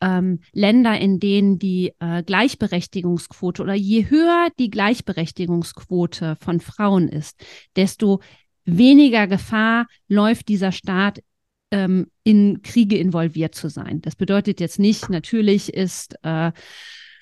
ähm, 0.00 0.40
Länder, 0.52 0.98
in 0.98 1.20
denen 1.20 1.58
die 1.58 1.92
äh, 1.98 2.22
Gleichberechtigungsquote 2.22 3.62
oder 3.62 3.74
je 3.74 4.08
höher 4.08 4.48
die 4.58 4.70
Gleichberechtigungsquote 4.70 6.36
von 6.40 6.60
Frauen 6.60 7.10
ist, 7.10 7.38
desto 7.76 8.22
weniger 8.64 9.26
Gefahr 9.26 9.88
läuft 10.08 10.48
dieser 10.48 10.72
Staat 10.72 11.22
ähm, 11.70 12.06
in 12.24 12.62
Kriege 12.62 12.96
involviert 12.96 13.54
zu 13.54 13.68
sein. 13.68 14.00
Das 14.00 14.16
bedeutet 14.16 14.58
jetzt 14.58 14.78
nicht, 14.78 15.10
natürlich 15.10 15.74
ist 15.74 16.14
äh, 16.22 16.50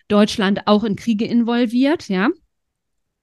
Deutschland 0.07 0.69
auch 0.69 0.85
in 0.85 0.95
Kriege 0.95 1.25
involviert, 1.25 2.09
ja. 2.09 2.29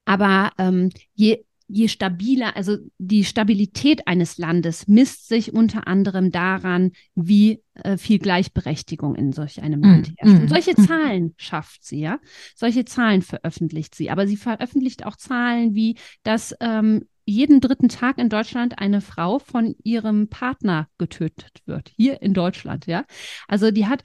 Aber 0.04 0.50
ähm, 0.58 0.90
je, 1.14 1.44
je 1.68 1.88
stabiler, 1.88 2.56
also 2.56 2.76
die 2.98 3.24
Stabilität 3.24 4.06
eines 4.06 4.38
Landes 4.38 4.88
misst 4.88 5.28
sich 5.28 5.52
unter 5.52 5.86
anderem 5.86 6.30
daran, 6.30 6.92
wie 7.14 7.62
äh, 7.74 7.96
viel 7.96 8.18
Gleichberechtigung 8.18 9.14
in 9.14 9.32
solch 9.32 9.62
einem 9.62 9.82
Land 9.82 10.10
Mm, 10.10 10.14
herrscht. 10.18 10.34
Und 10.34 10.44
mm, 10.44 10.48
solche 10.48 10.72
mm. 10.72 10.86
Zahlen 10.86 11.34
schafft 11.36 11.84
sie, 11.84 12.00
ja. 12.00 12.18
Solche 12.54 12.84
Zahlen 12.84 13.22
veröffentlicht 13.22 13.94
sie. 13.94 14.10
Aber 14.10 14.26
sie 14.26 14.36
veröffentlicht 14.36 15.06
auch 15.06 15.16
Zahlen 15.16 15.74
wie, 15.74 15.96
dass 16.22 16.54
ähm, 16.60 17.06
jeden 17.24 17.60
dritten 17.60 17.88
Tag 17.88 18.18
in 18.18 18.28
Deutschland 18.28 18.78
eine 18.78 19.00
Frau 19.00 19.38
von 19.38 19.74
ihrem 19.82 20.28
Partner 20.28 20.88
getötet 20.98 21.62
wird. 21.66 21.92
Hier 21.96 22.20
in 22.20 22.34
Deutschland, 22.34 22.86
ja. 22.86 23.04
Also 23.48 23.70
die 23.70 23.86
hat, 23.86 24.02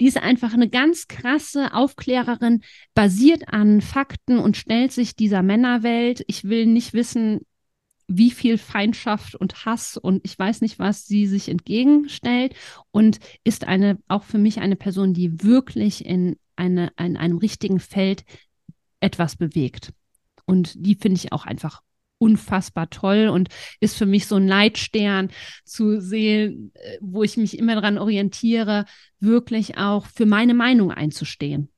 die 0.00 0.06
ist 0.06 0.18
einfach 0.18 0.52
eine 0.52 0.68
ganz 0.68 1.08
krasse 1.08 1.72
Aufklärerin, 1.72 2.62
basiert 2.94 3.48
an 3.48 3.80
Fakten 3.80 4.38
und 4.38 4.56
stellt 4.56 4.92
sich 4.92 5.16
dieser 5.16 5.42
Männerwelt. 5.42 6.24
Ich 6.26 6.44
will 6.44 6.66
nicht 6.66 6.92
wissen, 6.92 7.40
wie 8.08 8.30
viel 8.30 8.56
Feindschaft 8.56 9.34
und 9.34 9.64
Hass 9.64 9.96
und 9.96 10.24
ich 10.24 10.38
weiß 10.38 10.60
nicht, 10.60 10.78
was 10.78 11.06
sie 11.06 11.26
sich 11.26 11.48
entgegenstellt 11.48 12.54
und 12.90 13.18
ist 13.42 13.64
eine, 13.64 13.98
auch 14.06 14.22
für 14.22 14.38
mich 14.38 14.60
eine 14.60 14.76
Person, 14.76 15.12
die 15.12 15.42
wirklich 15.42 16.04
in, 16.04 16.36
eine, 16.54 16.92
in 16.98 17.16
einem 17.16 17.38
richtigen 17.38 17.80
Feld 17.80 18.24
etwas 19.00 19.36
bewegt. 19.36 19.92
Und 20.44 20.74
die 20.76 20.94
finde 20.94 21.16
ich 21.16 21.32
auch 21.32 21.46
einfach 21.46 21.82
unfassbar 22.18 22.90
toll 22.90 23.28
und 23.28 23.48
ist 23.80 23.96
für 23.96 24.06
mich 24.06 24.26
so 24.26 24.36
ein 24.36 24.48
Leitstern 24.48 25.30
zu 25.64 26.00
sehen, 26.00 26.72
äh, 26.74 26.98
wo 27.00 27.22
ich 27.22 27.36
mich 27.36 27.58
immer 27.58 27.74
daran 27.74 27.98
orientiere, 27.98 28.84
wirklich 29.20 29.78
auch 29.78 30.06
für 30.06 30.26
meine 30.26 30.54
Meinung 30.54 30.90
einzustehen. 30.90 31.68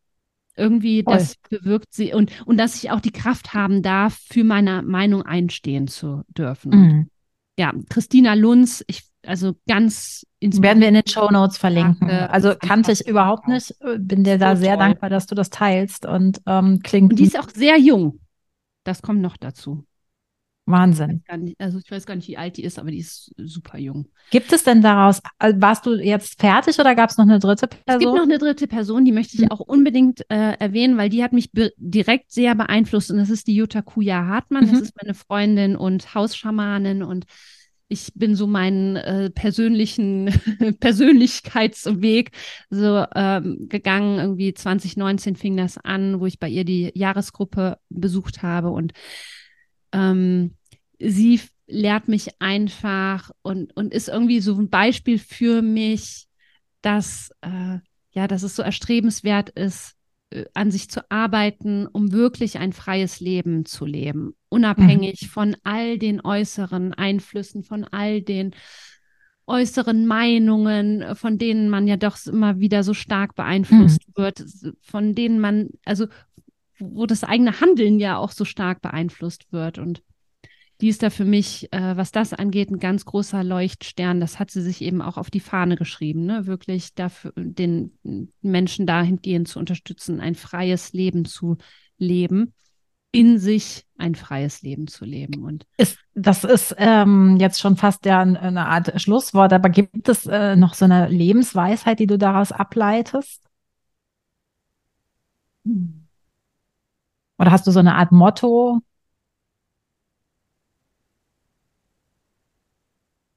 irgendwie, 0.57 1.05
Voll. 1.05 1.15
das 1.15 1.37
bewirkt 1.49 1.93
sie 1.93 2.13
und, 2.13 2.33
und 2.47 2.57
dass 2.57 2.83
ich 2.83 2.91
auch 2.91 3.01
die 3.01 3.13
Kraft 3.13 3.55
haben 3.55 3.83
darf, 3.83 4.19
für 4.29 4.43
meine 4.43 4.83
Meinung 4.83 5.23
einstehen 5.23 5.87
zu 5.87 6.23
dürfen. 6.29 6.71
Mhm. 6.71 7.11
Ja, 7.59 7.73
Christina 7.89 8.35
Lunz, 8.35 8.85
ich, 8.87 9.03
also 9.25 9.55
ganz 9.67 10.25
Werden 10.41 10.81
wir 10.81 10.89
in 10.89 10.95
den 10.95 11.07
Show 11.09 11.29
Notes 11.31 11.59
verlinken. 11.59 12.09
Also 12.09 12.55
kannte 12.57 12.93
ich 12.93 13.07
überhaupt 13.07 13.49
nicht. 13.49 13.75
Bin 13.99 14.23
dir 14.23 14.35
so 14.35 14.39
da 14.39 14.57
sehr 14.57 14.77
toll. 14.77 14.79
dankbar, 14.79 15.11
dass 15.11 15.27
du 15.27 15.35
das 15.35 15.51
teilst 15.51 16.07
und 16.07 16.41
ähm, 16.47 16.81
klingt. 16.83 17.11
Und 17.11 17.19
die 17.19 17.25
ist 17.25 17.39
auch 17.39 17.51
sehr 17.51 17.79
jung. 17.79 18.21
Das 18.85 19.03
kommt 19.03 19.21
noch 19.21 19.37
dazu. 19.37 19.85
Wahnsinn. 20.71 21.23
Ich 21.29 21.37
nicht, 21.37 21.61
also 21.61 21.79
ich 21.79 21.91
weiß 21.91 22.07
gar 22.07 22.17
nicht, 22.17 22.29
wie 22.29 22.37
alt 22.37 22.57
die 22.57 22.65
ist, 22.65 22.79
aber 22.79 22.91
die 22.91 22.99
ist 22.99 23.33
super 23.37 23.79
jung. 23.79 24.09
Gibt 24.31 24.53
es 24.53 24.65
denn 24.65 24.83
daraus, 24.83 25.21
äh, 25.39 25.55
warst 25.57 25.87
du 25.87 25.95
jetzt 25.95 26.41
fertig 26.41 26.79
oder 26.79 26.95
gab 26.95 27.11
es 27.11 27.19
noch 27.19 27.25
eine 27.25 27.39
dritte 27.39 27.67
Person? 27.67 27.83
Es 27.87 27.99
gibt 27.99 28.15
noch 28.15 28.23
eine 28.23 28.39
dritte 28.39 28.67
Person, 28.67 29.05
die 29.05 29.13
möchte 29.13 29.37
ich 29.37 29.43
mhm. 29.43 29.51
auch 29.51 29.61
unbedingt 29.61 30.21
äh, 30.31 30.53
erwähnen, 30.59 30.97
weil 30.97 31.09
die 31.09 31.23
hat 31.23 31.33
mich 31.33 31.51
direkt 31.77 32.31
sehr 32.31 32.55
beeinflusst 32.55 33.11
und 33.11 33.19
das 33.19 33.31
ist 33.31 33.47
die 33.47 33.55
Jutta 33.55 33.83
Kuja 33.83 34.27
Hartmann. 34.27 34.67
Mhm. 34.67 34.73
Das 34.73 34.81
ist 34.83 34.95
meine 35.03 35.15
Freundin 35.15 35.77
und 35.77 36.15
Hausschamanin 36.15 37.03
und 37.03 37.27
ich 37.89 38.13
bin 38.15 38.35
so 38.35 38.47
meinen 38.47 38.97
äh, 38.97 39.31
persönlichen 39.31 40.27
Persönlichkeitsweg 40.81 42.33
so 42.69 43.05
ähm, 43.15 43.67
gegangen. 43.69 44.19
Irgendwie 44.19 44.53
2019 44.53 45.37
fing 45.37 45.57
das 45.57 45.79
an, 45.79 46.21
wo 46.21 46.27
ich 46.27 46.39
bei 46.39 46.49
ihr 46.49 46.65
die 46.65 46.93
Jahresgruppe 46.95 47.79
besucht 47.89 48.43
habe 48.43 48.71
und 48.71 48.93
ähm, 49.93 50.55
sie 50.99 51.41
lehrt 51.67 52.09
mich 52.09 52.41
einfach 52.41 53.31
und, 53.43 53.77
und 53.77 53.93
ist 53.93 54.09
irgendwie 54.09 54.41
so 54.41 54.55
ein 54.55 54.71
Beispiel 54.71 55.19
für 55.19 55.63
mich, 55.63 56.27
dass, 56.81 57.31
äh, 57.43 57.79
ja, 58.13 58.27
dass 58.27 58.43
es 58.43 58.57
so 58.57 58.63
erstrebenswert 58.63 59.51
ist, 59.51 59.95
äh, 60.31 60.47
an 60.55 60.71
sich 60.71 60.91
zu 60.91 61.11
arbeiten, 61.11 61.87
um 61.87 62.13
wirklich 62.13 62.59
ein 62.59 62.73
freies 62.73 63.21
Leben 63.21 63.65
zu 63.65 63.85
leben, 63.85 64.35
unabhängig 64.49 65.23
mhm. 65.23 65.27
von 65.27 65.57
all 65.65 65.99
den 65.99 66.21
äußeren 66.21 66.95
Einflüssen, 66.95 67.63
von 67.63 67.85
all 67.85 68.23
den 68.23 68.55
äußeren 69.47 70.07
Meinungen, 70.07 71.17
von 71.17 71.39
denen 71.39 71.71
man 71.71 71.87
ja 71.87 71.97
doch 71.97 72.19
immer 72.27 72.61
wieder 72.61 72.83
so 72.83 72.93
stark 72.93 73.35
beeinflusst 73.35 74.07
mhm. 74.09 74.23
wird, 74.23 74.45
von 74.83 75.15
denen 75.15 75.41
man, 75.41 75.71
also 75.85 76.07
wo 76.79 77.07
das 77.07 77.25
eigene 77.25 77.61
Handeln 77.61 77.99
ja 77.99 78.19
auch 78.19 78.31
so 78.31 78.45
stark 78.45 78.83
beeinflusst 78.83 79.51
wird. 79.51 79.79
Und 79.79 80.03
die 80.81 80.89
ist 80.89 81.03
da 81.03 81.11
für 81.11 81.25
mich, 81.25 81.73
äh, 81.73 81.97
was 81.97 82.13
das 82.13 82.33
angeht, 82.33 82.71
ein 82.71 82.79
ganz 82.79 83.05
großer 83.05 83.43
Leuchtstern. 83.43 84.21
Das 84.21 84.39
hat 84.39 84.51
sie 84.51 84.63
sich 84.63 84.81
eben 84.83 85.03
auch 85.03 85.17
auf 85.17 85.31
die 85.31 85.41
Fahne 85.41 85.77
geschrieben, 85.77 86.25
ne? 86.25 86.47
wirklich 86.47 86.95
dafür, 86.95 87.33
den 87.37 87.99
Menschen 88.43 88.87
dahingehend 88.87 89.49
zu 89.49 89.59
unterstützen, 89.59 90.21
ein 90.21 90.37
freies 90.37 90.93
Leben 90.93 91.25
zu 91.25 91.59
leben, 91.99 92.55
in 93.11 93.39
sich 93.39 93.87
ein 93.97 94.15
freies 94.15 94.63
Leben 94.63 94.87
zu 94.87 95.05
leben. 95.05 95.45
Und 95.45 95.67
ist, 95.79 95.99
das 96.15 96.45
ist 96.45 96.77
ähm, 96.79 97.37
jetzt 97.41 97.59
schon 97.59 97.77
fast 97.77 98.05
ja 98.07 98.21
eine 98.21 98.67
Art 98.67 99.01
Schlusswort, 99.01 99.53
aber 99.53 99.71
gibt 99.71 100.09
es 100.09 100.27
äh, 100.27 100.55
noch 100.55 100.75
so 100.75 100.85
eine 100.85 101.09
Lebensweisheit, 101.09 101.99
die 101.99 102.07
du 102.07 102.19
daraus 102.19 102.53
ableitest? 102.53 103.43
Oder 105.65 107.51
hast 107.51 107.67
du 107.67 107.73
so 107.73 107.81
eine 107.81 107.97
Art 107.97 108.13
Motto? 108.13 108.81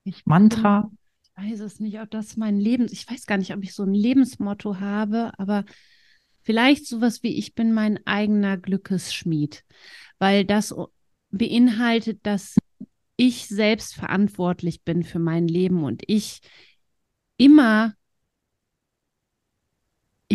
Ich 0.04 0.26
Mantra. 0.26 0.92
Ich 1.24 1.32
weiß 1.36 1.60
es 1.62 1.80
nicht, 1.80 2.00
ob 2.00 2.10
das 2.12 2.38
mein 2.38 2.60
Leben, 2.60 2.88
ich 2.92 3.10
weiß 3.10 3.26
gar 3.26 3.38
nicht, 3.38 3.54
ob 3.54 3.64
ich 3.64 3.74
so 3.74 3.84
ein 3.84 3.94
Lebensmotto 3.94 4.80
habe, 4.80 5.32
aber 5.38 5.66
vielleicht 6.42 6.88
sowas 6.88 7.24
wie 7.24 7.38
ich 7.38 7.56
bin 7.56 7.74
mein 7.74 8.06
eigener 8.06 8.58
Glückesschmied, 8.58 9.64
weil 10.20 10.46
das 10.46 10.76
beinhaltet, 11.30 12.20
dass 12.24 12.58
ich 13.16 13.48
selbst 13.48 13.96
verantwortlich 13.96 14.84
bin 14.84 15.04
für 15.04 15.20
mein 15.20 15.48
Leben 15.48 15.84
und 15.84 16.04
ich 16.08 16.42
immer 17.38 17.94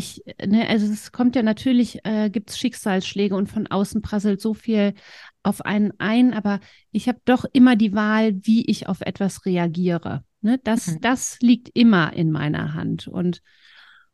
ich, 0.06 0.22
ne, 0.44 0.68
also 0.68 0.86
es 0.86 1.12
kommt 1.12 1.36
ja 1.36 1.42
natürlich, 1.42 2.04
äh, 2.04 2.30
gibt 2.30 2.50
es 2.50 2.58
Schicksalsschläge 2.58 3.34
und 3.34 3.48
von 3.48 3.66
außen 3.66 4.02
prasselt 4.02 4.40
so 4.40 4.54
viel 4.54 4.94
auf 5.42 5.62
einen 5.62 5.92
ein, 5.98 6.32
aber 6.32 6.60
ich 6.90 7.08
habe 7.08 7.20
doch 7.24 7.44
immer 7.52 7.76
die 7.76 7.94
Wahl, 7.94 8.34
wie 8.44 8.64
ich 8.66 8.88
auf 8.88 9.00
etwas 9.00 9.44
reagiere. 9.44 10.24
Ne? 10.40 10.60
Das, 10.64 10.86
mhm. 10.86 11.00
das 11.00 11.38
liegt 11.40 11.70
immer 11.74 12.12
in 12.12 12.30
meiner 12.30 12.74
Hand. 12.74 13.08
Und 13.08 13.42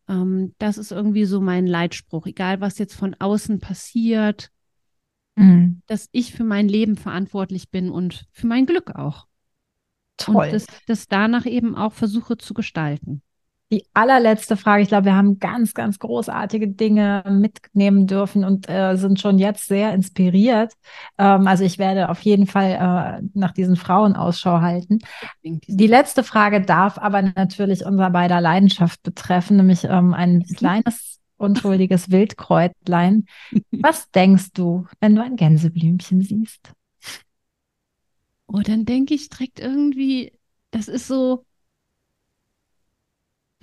ähm, 0.08 0.54
das 0.58 0.78
ist 0.78 0.92
irgendwie 0.92 1.24
so 1.24 1.40
mein 1.40 1.66
Leitspruch, 1.66 2.26
egal 2.26 2.60
was 2.60 2.78
jetzt 2.78 2.94
von 2.94 3.14
außen 3.18 3.60
passiert, 3.60 4.50
mhm. 5.36 5.82
dass 5.86 6.08
ich 6.12 6.32
für 6.32 6.44
mein 6.44 6.68
Leben 6.68 6.96
verantwortlich 6.96 7.70
bin 7.70 7.90
und 7.90 8.26
für 8.32 8.46
mein 8.46 8.66
Glück 8.66 8.94
auch. 8.94 9.26
Toll. 10.16 10.46
Und 10.46 10.52
das, 10.52 10.66
das 10.86 11.08
danach 11.08 11.46
eben 11.46 11.74
auch 11.74 11.92
versuche 11.92 12.36
zu 12.36 12.54
gestalten 12.54 13.22
die 13.72 13.86
allerletzte 13.94 14.58
Frage. 14.58 14.82
Ich 14.82 14.88
glaube, 14.88 15.06
wir 15.06 15.16
haben 15.16 15.38
ganz, 15.38 15.72
ganz 15.72 15.98
großartige 15.98 16.68
Dinge 16.68 17.24
mitnehmen 17.26 18.06
dürfen 18.06 18.44
und 18.44 18.68
äh, 18.68 18.96
sind 18.96 19.18
schon 19.18 19.38
jetzt 19.38 19.66
sehr 19.66 19.94
inspiriert. 19.94 20.74
Ähm, 21.16 21.46
also 21.46 21.64
ich 21.64 21.78
werde 21.78 22.10
auf 22.10 22.20
jeden 22.20 22.46
Fall 22.46 23.22
äh, 23.22 23.26
nach 23.32 23.52
diesen 23.52 23.76
Frauen 23.76 24.14
Ausschau 24.14 24.60
halten. 24.60 24.98
Die 25.42 25.86
letzte 25.86 26.22
Frage 26.22 26.60
darf 26.60 26.98
aber 26.98 27.22
natürlich 27.22 27.86
unser 27.86 28.10
beider 28.10 28.42
Leidenschaft 28.42 29.02
betreffen, 29.02 29.56
nämlich 29.56 29.84
ähm, 29.84 30.12
ein 30.12 30.42
kleines 30.42 31.20
unschuldiges 31.38 32.10
Wildkräutlein. 32.10 33.24
Was 33.70 34.10
denkst 34.10 34.52
du, 34.52 34.86
wenn 35.00 35.16
du 35.16 35.22
ein 35.22 35.36
Gänseblümchen 35.36 36.20
siehst? 36.20 36.72
Oh, 38.46 38.60
dann 38.60 38.84
denke 38.84 39.14
ich 39.14 39.30
direkt 39.30 39.60
irgendwie, 39.60 40.38
das 40.72 40.88
ist 40.88 41.06
so, 41.06 41.46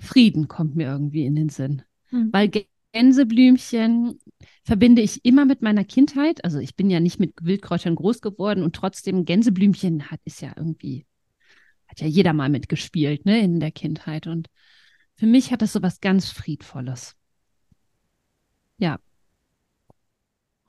Frieden 0.00 0.48
kommt 0.48 0.74
mir 0.76 0.88
irgendwie 0.88 1.24
in 1.24 1.34
den 1.34 1.48
Sinn. 1.48 1.82
Mhm. 2.10 2.30
Weil 2.32 2.50
Gänseblümchen 2.92 4.18
verbinde 4.64 5.02
ich 5.02 5.24
immer 5.24 5.44
mit 5.44 5.62
meiner 5.62 5.84
Kindheit. 5.84 6.44
Also 6.44 6.58
ich 6.58 6.74
bin 6.74 6.90
ja 6.90 7.00
nicht 7.00 7.20
mit 7.20 7.34
Wildkräutern 7.40 7.94
groß 7.94 8.20
geworden 8.20 8.62
und 8.62 8.74
trotzdem 8.74 9.24
Gänseblümchen 9.24 10.10
hat 10.10 10.20
ist 10.24 10.40
ja 10.40 10.52
irgendwie, 10.56 11.06
hat 11.86 12.00
ja 12.00 12.06
jeder 12.06 12.32
mal 12.32 12.48
mitgespielt, 12.48 13.26
ne, 13.26 13.40
in 13.40 13.60
der 13.60 13.70
Kindheit. 13.70 14.26
Und 14.26 14.48
für 15.16 15.26
mich 15.26 15.52
hat 15.52 15.62
das 15.62 15.72
so 15.72 15.82
was 15.82 16.00
ganz 16.00 16.30
Friedvolles. 16.30 17.14
Ja. 18.78 18.98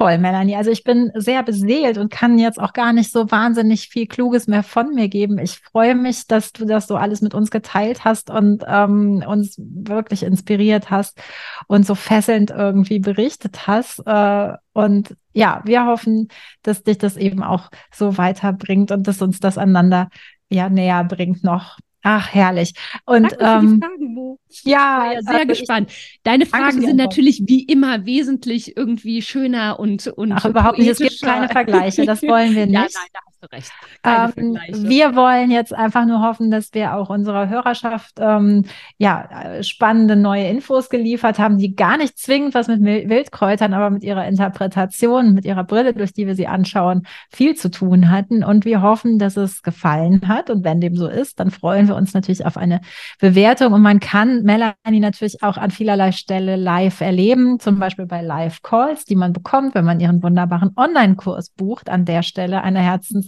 Toll, 0.01 0.17
Melanie. 0.17 0.55
Also 0.55 0.71
ich 0.71 0.83
bin 0.83 1.11
sehr 1.13 1.43
beseelt 1.43 1.99
und 1.99 2.11
kann 2.11 2.39
jetzt 2.39 2.59
auch 2.59 2.73
gar 2.73 2.91
nicht 2.91 3.11
so 3.11 3.29
wahnsinnig 3.29 3.87
viel 3.89 4.07
Kluges 4.07 4.47
mehr 4.47 4.63
von 4.63 4.95
mir 4.95 5.09
geben. 5.09 5.37
Ich 5.37 5.59
freue 5.59 5.93
mich, 5.93 6.25
dass 6.25 6.53
du 6.53 6.65
das 6.65 6.87
so 6.87 6.95
alles 6.95 7.21
mit 7.21 7.35
uns 7.35 7.51
geteilt 7.51 8.03
hast 8.03 8.31
und 8.31 8.63
ähm, 8.67 9.23
uns 9.27 9.57
wirklich 9.59 10.23
inspiriert 10.23 10.89
hast 10.89 11.21
und 11.67 11.85
so 11.85 11.93
fesselnd 11.93 12.49
irgendwie 12.49 12.97
berichtet 12.97 13.67
hast. 13.67 13.99
Äh, 14.07 14.53
und 14.73 15.15
ja, 15.33 15.61
wir 15.65 15.85
hoffen, 15.85 16.29
dass 16.63 16.81
dich 16.81 16.97
das 16.97 17.15
eben 17.15 17.43
auch 17.43 17.69
so 17.93 18.17
weiterbringt 18.17 18.89
und 18.89 19.07
dass 19.07 19.21
uns 19.21 19.39
das 19.39 19.59
einander 19.59 20.09
ja 20.49 20.67
näher 20.69 21.03
bringt 21.03 21.43
noch. 21.43 21.77
Ach, 22.03 22.33
herrlich. 22.33 22.73
Und 23.05 23.33
ähm, 23.39 23.79
Fragen. 23.79 24.37
Ja, 24.63 25.13
ja 25.13 25.21
sehr 25.21 25.33
also 25.35 25.47
gespannt. 25.47 25.91
Deine 26.23 26.45
Fragen 26.45 26.81
sind 26.81 26.95
natürlich 26.95 27.43
wie 27.45 27.63
immer 27.63 28.05
wesentlich 28.05 28.75
irgendwie 28.75 29.21
schöner 29.21 29.79
und 29.79 30.07
und 30.07 30.31
Ach, 30.31 30.45
überhaupt 30.45 30.79
nicht. 30.79 30.89
Es 30.89 30.97
gibt 30.97 31.21
keine 31.21 31.47
Vergleiche. 31.49 32.05
Das 32.05 32.21
wollen 32.23 32.55
wir 32.55 32.65
nicht. 32.67 32.73
ja, 32.73 32.81
nein, 32.81 33.30
recht. 33.51 33.71
Ähm, 34.03 34.57
wir 34.69 35.15
wollen 35.15 35.51
jetzt 35.51 35.73
einfach 35.73 36.05
nur 36.05 36.21
hoffen, 36.21 36.51
dass 36.51 36.73
wir 36.73 36.95
auch 36.95 37.09
unserer 37.09 37.49
Hörerschaft 37.49 38.15
ähm, 38.19 38.65
ja 38.97 39.63
spannende 39.63 40.15
neue 40.15 40.47
Infos 40.47 40.89
geliefert 40.89 41.39
haben, 41.39 41.57
die 41.57 41.75
gar 41.75 41.97
nicht 41.97 42.17
zwingend 42.17 42.53
was 42.53 42.67
mit 42.67 42.81
Wildkräutern, 42.83 43.73
aber 43.73 43.89
mit 43.89 44.03
ihrer 44.03 44.27
Interpretation, 44.27 45.33
mit 45.33 45.45
ihrer 45.45 45.63
Brille, 45.63 45.93
durch 45.93 46.13
die 46.13 46.27
wir 46.27 46.35
sie 46.35 46.47
anschauen, 46.47 47.03
viel 47.29 47.55
zu 47.55 47.71
tun 47.71 48.09
hatten. 48.09 48.43
Und 48.43 48.65
wir 48.65 48.81
hoffen, 48.81 49.19
dass 49.19 49.37
es 49.37 49.61
gefallen 49.63 50.27
hat. 50.27 50.49
Und 50.49 50.63
wenn 50.63 50.81
dem 50.81 50.95
so 50.95 51.07
ist, 51.07 51.39
dann 51.39 51.51
freuen 51.51 51.87
wir 51.87 51.95
uns 51.95 52.13
natürlich 52.13 52.45
auf 52.45 52.57
eine 52.57 52.81
Bewertung. 53.19 53.73
Und 53.73 53.81
man 53.81 53.99
kann 53.99 54.43
Melanie 54.43 54.99
natürlich 54.99 55.43
auch 55.43 55.57
an 55.57 55.71
vielerlei 55.71 56.11
Stelle 56.11 56.55
live 56.55 57.01
erleben, 57.01 57.59
zum 57.59 57.79
Beispiel 57.79 58.05
bei 58.05 58.21
Live-Calls, 58.21 59.05
die 59.05 59.15
man 59.15 59.33
bekommt, 59.33 59.75
wenn 59.75 59.85
man 59.85 59.99
ihren 59.99 60.21
wunderbaren 60.23 60.71
Online-Kurs 60.75 61.51
bucht. 61.51 61.89
An 61.89 62.05
der 62.05 62.23
Stelle 62.23 62.61
eine 62.61 62.79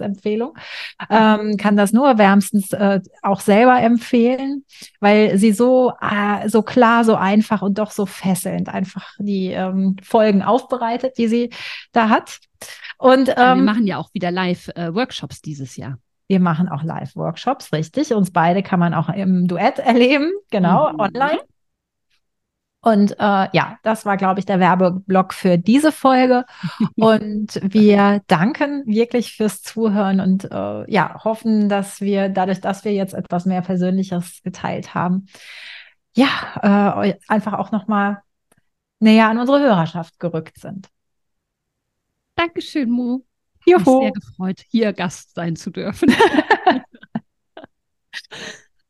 Herzensempfehlung. 0.04 0.54
Ähm, 1.10 1.58
kann 1.58 1.78
das 1.78 1.94
nur 1.94 2.18
wärmstens 2.18 2.74
äh, 2.74 3.02
auch 3.22 3.40
selber 3.40 3.80
empfehlen, 3.82 4.66
weil 5.00 5.38
sie 5.38 5.52
so, 5.52 5.94
äh, 6.02 6.50
so 6.50 6.62
klar, 6.62 7.04
so 7.04 7.16
einfach 7.16 7.62
und 7.62 7.78
doch 7.78 7.92
so 7.92 8.06
fesselnd 8.06 8.70
einfach 8.70 9.14
die 9.20 9.48
ähm, 9.48 9.96
Folgen 10.04 10.44
aufbereitet, 10.44 11.18
die 11.18 11.28
sie 11.28 11.50
da 11.92 12.10
hat. 12.10 12.40
Und 12.98 13.30
ähm, 13.30 13.36
wir 13.36 13.56
machen 13.56 13.88
ja 13.88 13.98
auch 13.98 14.14
wieder 14.14 14.32
Live-Workshops 14.32 15.38
äh, 15.38 15.42
dieses 15.46 15.76
Jahr. 15.78 15.98
Wir 16.28 16.40
machen 16.40 16.70
auch 16.70 16.84
Live-Workshops, 16.84 17.74
richtig. 17.74 18.14
Uns 18.14 18.32
beide 18.32 18.64
kann 18.64 18.80
man 18.80 18.94
auch 18.94 19.10
im 19.10 19.48
Duett 19.48 19.80
erleben, 19.80 20.32
genau, 20.52 20.92
mhm. 20.94 21.00
online. 21.00 21.40
Und 22.84 23.14
äh, 23.14 23.48
ja, 23.54 23.80
das 23.82 24.06
war, 24.06 24.18
glaube 24.18 24.42
ich, 24.42 24.46
der 24.46 24.60
Werbeblock 24.60 25.34
für 25.34 25.58
diese 25.58 25.94
Folge. 25.94 26.44
Und 26.96 27.62
wir 27.64 28.22
danken 28.28 28.86
wirklich 28.86 29.38
fürs 29.38 29.62
Zuhören 29.62 30.20
und 30.20 30.52
äh, 30.52 30.92
ja, 30.92 31.24
hoffen, 31.24 31.70
dass 31.70 32.02
wir 32.02 32.28
dadurch, 32.28 32.60
dass 32.60 32.84
wir 32.84 32.94
jetzt 32.94 33.14
etwas 33.14 33.46
mehr 33.46 33.62
Persönliches 33.62 34.42
geteilt 34.44 34.94
haben, 34.94 35.28
ja, 36.14 37.06
äh, 37.06 37.18
einfach 37.30 37.54
auch 37.54 37.72
nochmal 37.72 38.22
näher 39.00 39.30
an 39.30 39.40
unsere 39.40 39.62
Hörerschaft 39.62 40.20
gerückt 40.20 40.60
sind. 40.60 40.90
Dankeschön, 42.36 42.90
Mo. 42.90 43.24
Juhu. 43.66 43.80
Ich 43.80 43.86
bin 43.86 44.02
sehr 44.02 44.12
gefreut, 44.12 44.62
hier 44.70 44.92
Gast 44.92 45.36
sein 45.36 45.56
zu 45.56 45.72
dürfen. 45.72 46.12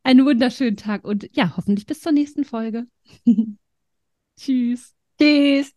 Einen 0.02 0.26
wunderschönen 0.26 0.76
Tag 0.76 1.04
und 1.04 1.28
ja, 1.36 1.54
hoffentlich 1.56 1.86
bis 1.86 2.00
zur 2.00 2.10
nächsten 2.10 2.44
Folge. 2.44 2.86
Tschüss. 4.36 4.94
Tschüss. 5.18 5.72